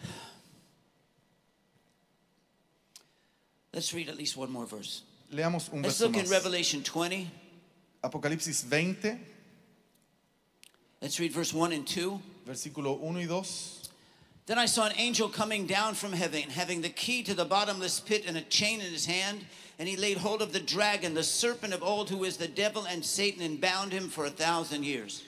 [3.72, 5.02] Let's read at least one more verse.
[5.32, 6.30] Leamos un Let's verso look in más.
[6.30, 7.30] Revelation 20.
[8.02, 9.18] Apocalipsis 20,
[11.02, 12.18] Let's read verse 1 and 2.
[12.46, 13.79] versículo 1 y 2.
[14.50, 18.00] Then I saw an angel coming down from heaven, having the key to the bottomless
[18.00, 19.44] pit and a chain in his hand.
[19.78, 22.84] And he laid hold of the dragon, the serpent of old, who is the devil
[22.84, 25.22] and Satan, and bound him for a thousand years.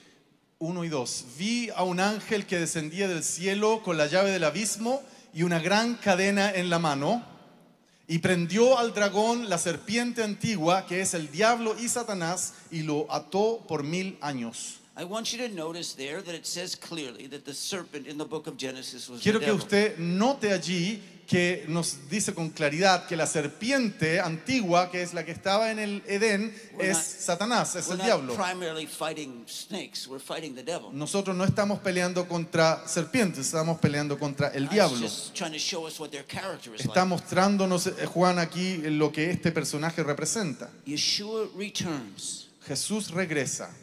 [0.59, 1.23] 1 y 2.
[1.37, 5.01] Vi a un ángel que descendía del cielo con la llave del abismo
[5.33, 7.23] y una gran cadena en la mano,
[8.09, 13.09] y prendió al dragón, la serpiente antigua, que es el diablo y Satanás, y lo
[13.09, 14.81] ató por mil años.
[14.95, 18.25] I want you to notice there that it says clearly that the serpent in the
[18.25, 23.07] book of Genesis was Quiero the que usted note allí que nos dice con claridad
[23.07, 27.05] que la serpiente antigua, que es la que estaba en el Edén, We're es not-
[27.39, 28.35] Satanás, es el diablo.
[28.35, 30.91] primarily fighting snakes, we're fighting the devil.
[30.91, 34.99] Nosotros no estamos peleando contra serpientes, estamos peleando contra el diablo.
[34.99, 37.07] just trying to show us what their character is Está like.
[37.09, 40.69] mostrándonos Juan aquí lo que este personaje representa.
[40.85, 43.73] Yeshua returns Jesús regresa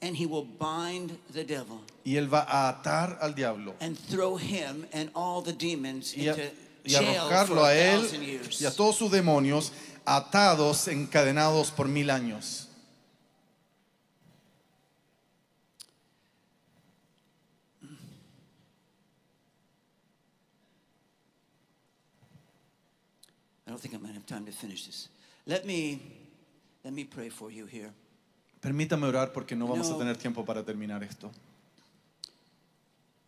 [0.00, 4.36] and he will bind the devil y él va a atar al diablo and throw
[4.36, 6.50] him and all the demons y, a- into
[6.84, 8.60] y arrojarlo a a él years.
[8.60, 9.72] y a todos sus demonios
[10.06, 12.68] atados, encadenados por mil años.
[23.66, 25.08] I don't think I'm going to have time to finish this.
[25.46, 26.00] Let me
[26.84, 27.92] let me pray for you here.
[28.60, 31.30] Permítame orar porque no vamos a tener tiempo para terminar esto.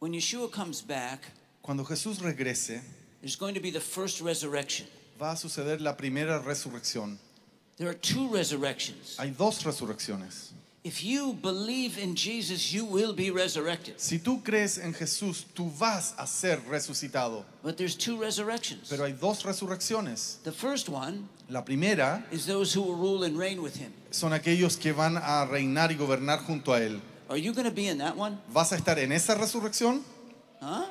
[0.00, 1.20] When Yeshua comes back,
[1.62, 2.80] Cuando Jesús regrese,
[3.20, 4.86] there's going to be the first resurrection.
[5.20, 7.18] va a suceder la primera resurrección.
[7.76, 9.16] There are two resurrections.
[9.18, 10.52] Hay dos resurrecciones.
[10.82, 14.00] If you believe in Jesus, you will be resurrected.
[14.00, 17.44] Si tú crees en Jesús, tú vas a ser resucitado.
[17.62, 18.88] But there's two resurrections.
[18.88, 20.42] Pero hay dos resurrecciones.
[20.42, 23.92] The first one La primera is those who will rule and reign with him.
[24.10, 27.00] son aquellos que van a reinar y gobernar junto a Él.
[27.28, 28.38] Are you going to be in that one?
[28.50, 30.02] ¿Vas a estar en esa resurrección?
[30.62, 30.86] Huh?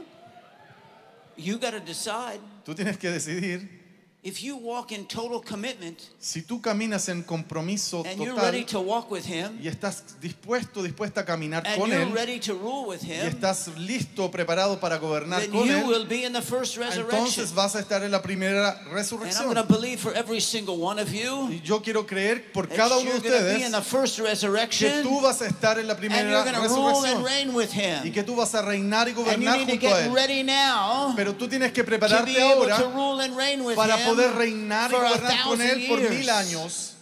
[1.35, 2.39] You got to decide.
[2.63, 3.78] Tú tienes que decidir.
[4.21, 8.81] If you walk in total commitment Si tú caminas en compromiso and you're ready total
[8.83, 12.37] to walk with him y estás dispuesto, dispuesta a caminar and con you're Él ready
[12.41, 16.05] to rule with y him, estás listo, preparado para gobernar then con you Él, will
[16.05, 17.17] be in the first resurrection.
[17.17, 19.45] entonces vas a estar en la primera And I'm resurrección.
[19.45, 22.97] going to believe for every single one of you Y yo quiero creer por cada
[22.97, 25.87] uno you're de going to be in the ustedes que tú vas a estar en
[25.87, 28.11] la and primera you're going to rule and resurrección reign with y him.
[28.13, 30.13] que tú vas a reinar y And you gobernar need to junto a get Él.
[30.13, 33.95] ready now Pero tú tienes que to prepararte to ahora rule and reign with para
[34.09, 36.29] poder reinar y for a gobernar con thousand Él por mil years.
[36.29, 36.93] años.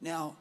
[0.00, 0.36] Now,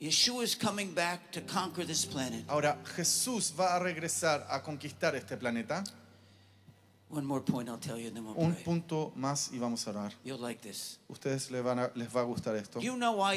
[0.00, 2.44] Yeshua is coming back to conquer this planet.
[2.48, 5.84] Ahora, Jesús va a regresar a conquistar este planeta.
[7.12, 8.62] One more point I'll tell you and then we'll Un pray.
[8.64, 10.12] punto más y vamos a orar.
[10.22, 10.98] You'll like this.
[11.08, 12.78] Ustedes les, van a- les va a gustar esto.
[12.78, 13.36] Do you know why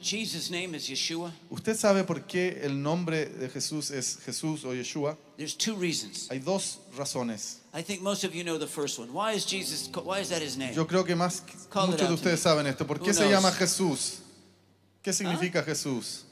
[0.00, 1.30] Jesus' name is Yeshua?
[1.50, 5.18] ¿Usted sabe por qué el nombre de Jesús es Jesús o Yeshua?
[5.36, 6.28] There's two reasons.
[6.30, 7.59] Hay dos razones.
[7.72, 9.12] I think most of you know the first one.
[9.12, 9.88] Why is Jesus?
[9.94, 10.74] Why is that his name?
[10.74, 12.84] Yo creo que más Call muchos de ustedes saben esto.
[12.84, 13.52] ¿Por qué Who se llama?
[13.52, 14.20] Jesús?
[15.02, 16.24] ¿Qué significa Jesús?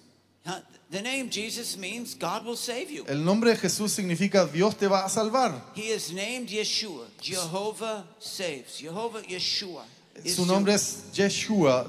[0.45, 0.61] Huh?
[0.91, 3.05] The name Jesus means God will save you.
[3.07, 5.61] El nombre de Jesús significa Dios te va a salvar.
[5.75, 7.07] He is named Yeshua.
[7.21, 8.79] Jehovah saves.
[8.79, 9.85] Jehovah Yeshua.
[10.25, 11.87] is Su nombre es Yeshua.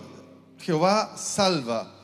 [0.60, 2.00] Jehová salva.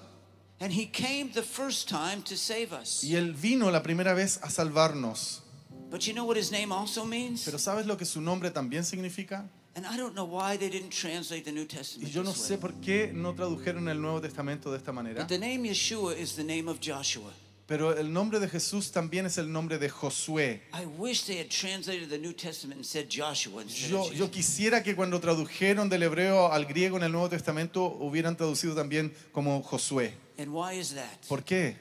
[0.60, 3.04] and he came the first time to save us.
[3.04, 5.42] Y Él vino la primera vez a salvarnos.
[5.90, 7.44] But you know what his name also means?
[7.46, 9.48] Pero ¿sabes lo que su nombre también significa?
[9.76, 12.42] And I don't know why they didn't translate the New Y Testament yo no this
[12.42, 12.62] sé way.
[12.62, 15.20] por qué no tradujeron el Nuevo Testamento de esta manera.
[15.22, 17.32] But the name Yeshua is the name of Joshua.
[17.68, 20.62] Pero el nombre de Jesús también es el nombre de Josué.
[20.72, 24.96] I wish they had translated the New Testament and said Joshua instead Yo, quisiera que
[24.96, 30.14] cuando tradujeron del hebreo al griego en el Nuevo Testamento hubieran traducido también como Josué.
[30.38, 31.28] And why is that?
[31.28, 31.76] ¿Por qué?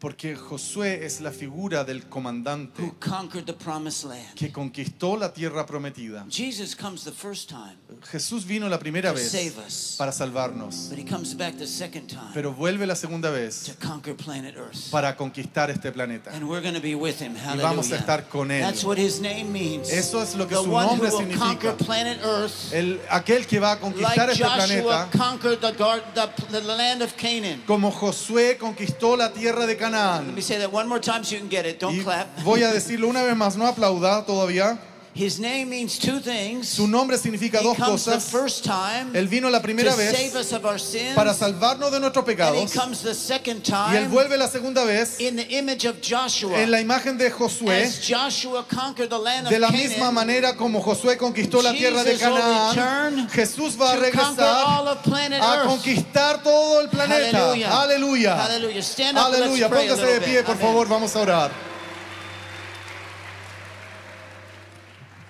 [0.00, 4.32] Porque Josué es la figura del comandante who conquered the promised land.
[4.36, 6.24] que conquistó la tierra prometida.
[6.30, 7.76] Jesus comes the first time,
[8.12, 9.96] Jesús vino la primera To vez save us.
[9.98, 13.74] para salvarnos, but he comes back the second time pero vuelve la segunda vez to
[13.84, 14.88] conquer planet Earth.
[14.92, 16.30] para conquistar este planeta.
[16.32, 17.34] And we're going to be with him.
[17.34, 17.96] Y vamos a Hallelujah.
[17.96, 18.60] estar con él.
[18.62, 19.90] That's what his name means.
[19.90, 21.76] Eso es lo que the su one nombre who will conquer significa.
[21.84, 24.64] planet Earth El, aquel que va a conquistar like este Joshua
[25.08, 27.62] planeta, conquered the, gar- the, the land of Canaan.
[27.66, 31.40] como Josué conquistó la tierra de Let me say that one more time so you
[31.40, 31.78] can get it.
[31.80, 32.26] Don't clap.
[32.44, 34.78] voy a decirlo una vez más, no aplauda todavía.
[35.18, 36.68] His name means two things.
[36.68, 38.30] Su nombre significa he dos comes the cosas.
[38.30, 41.16] first time Él vino la primera save vez us of our sins.
[41.16, 42.72] para salvarnos de nuestros and he pecados.
[42.72, 46.62] comes the second Y Él time vuelve la segunda vez in the image of Joshua.
[46.62, 47.82] en la imagen de Josué.
[47.82, 51.72] As Joshua conquered the land of De la Canaan, misma manera como Josué conquistó la
[51.72, 57.50] tierra de Canaán, Jesús va a regresar a conquistar todo el planeta.
[57.50, 58.44] Aleluya.
[58.44, 58.78] Aleluya.
[58.78, 61.77] let's pray a Póngase de pie, por favor, vamos a orar.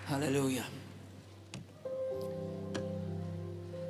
[0.09, 0.65] Hallelujah.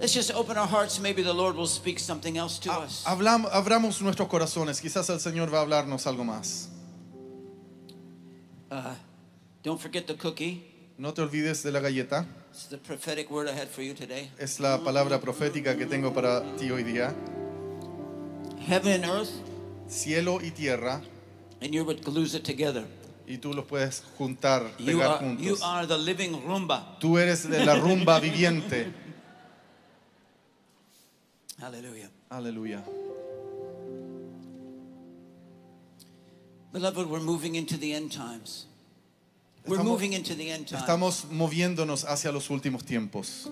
[0.01, 1.01] Let's just open our hearts.
[1.01, 3.05] Maybe the Lord will speak something else to us.
[3.07, 4.81] Abramos nuestros corazones.
[4.81, 6.69] Quizás el Señor va a hablarnos algo más.
[8.71, 8.95] Uh,
[9.62, 10.64] don't forget the cookie.
[10.99, 12.27] No te olvides de la galleta.
[12.51, 14.31] It's the prophetic word I had for you today.
[14.39, 17.14] Es la palabra profética que tengo para ti hoy día.
[18.61, 19.31] Heaven and earth,
[19.89, 21.01] Cielo y tierra.
[21.61, 22.85] and you're what glues it together.
[23.29, 25.62] Y tú los puedes juntar, You pegar are, you juntos.
[25.62, 26.97] are the living rumba.
[26.99, 28.91] Tú eres de la rumba viviente.
[31.61, 32.09] Hallelujah.
[32.31, 32.83] Aleluya.
[36.72, 38.66] Beloved, we're moving into the end times.
[39.66, 40.83] We're Estamos- moving into the end times.
[40.83, 43.51] Estamos moviéndonos hacia los últimos tiempos.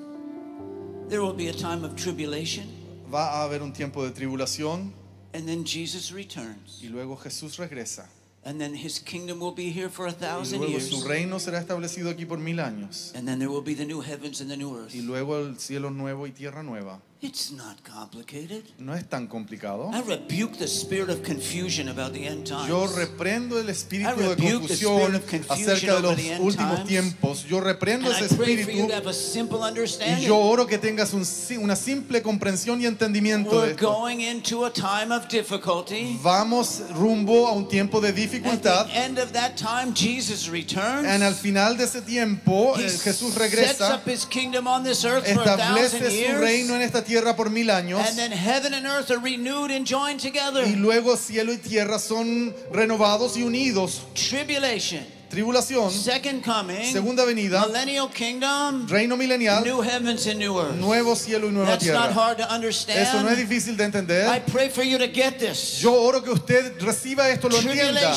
[1.08, 2.66] There will be a time of tribulation,
[3.12, 4.92] Va a haber un tiempo de tribulación
[5.34, 6.80] and then Jesus returns.
[6.82, 8.08] y luego Jesús regresa.
[8.46, 10.88] And then his kingdom will be here for a Y thousand luego years.
[10.88, 13.12] su reino será establecido aquí por mil años.
[13.16, 14.94] And then there will be the new heavens and the new earth.
[14.94, 17.00] Y luego el cielo nuevo y tierra nueva.
[17.22, 18.62] It's not complicated.
[18.78, 19.90] No es tan complicado.
[19.92, 22.68] I rebuke the spirit of confusion about the end times.
[22.68, 27.44] Yo reprendo el espíritu de confusión acerca de los últimos tiempos.
[27.48, 31.24] Yo reprendo ese espíritu y yo oro que tengas un
[31.62, 33.90] una simple comprensión y entendimiento de We're esto.
[33.92, 36.18] going into a time of difficulty.
[36.22, 38.86] Vamos rumbo a un tiempo de At dificultad.
[38.88, 41.06] the end of that time, Jesus returns.
[41.06, 45.02] En al final de ese tiempo, He Jesús sets regresa, up his kingdom on this
[45.04, 46.40] earth for a thousand establece su years.
[46.40, 48.00] reino en esta tierra por mil años.
[48.06, 50.62] and then heaven and earth are renewed and joined together.
[50.66, 54.02] Y luego cielo y tierra son renovados y unidos.
[54.14, 60.76] Tribulation, Tribulación, second coming, segunda venida, millennial kingdom, reino milenial, new heavens and new earth.
[60.76, 62.12] nuevo cielo y nueva That's not tierra.
[62.14, 63.36] hard to Eso no es understand.
[63.36, 64.42] difícil de I entender.
[64.46, 65.80] pray for you to get this.
[65.82, 68.14] Yo oro que usted reciba esto, lo entienda.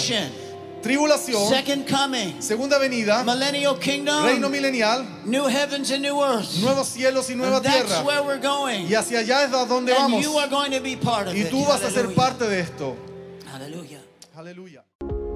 [0.81, 6.47] Tribulación, second coming, segunda venida, millennial kingdom, reino milenial, new heavens and new earth.
[6.61, 8.01] nuevos cielos y nueva And that's tierra.
[8.03, 8.87] where we're going.
[8.89, 10.23] Y hacia allá es a donde and vamos.
[10.23, 11.49] you are going to be part of Y it.
[11.49, 12.95] tú vas a ser parte de esto.
[13.51, 13.99] Hallelujah.
[14.35, 14.85] Aleluya.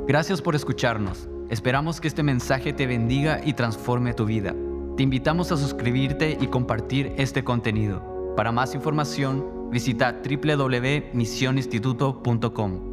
[0.07, 1.27] Gracias por escucharnos.
[1.49, 4.55] Esperamos que este mensaje te bendiga y transforme tu vida.
[4.95, 8.01] Te invitamos a suscribirte y compartir este contenido.
[8.37, 12.92] Para más información, visita www.misioninstituto.com.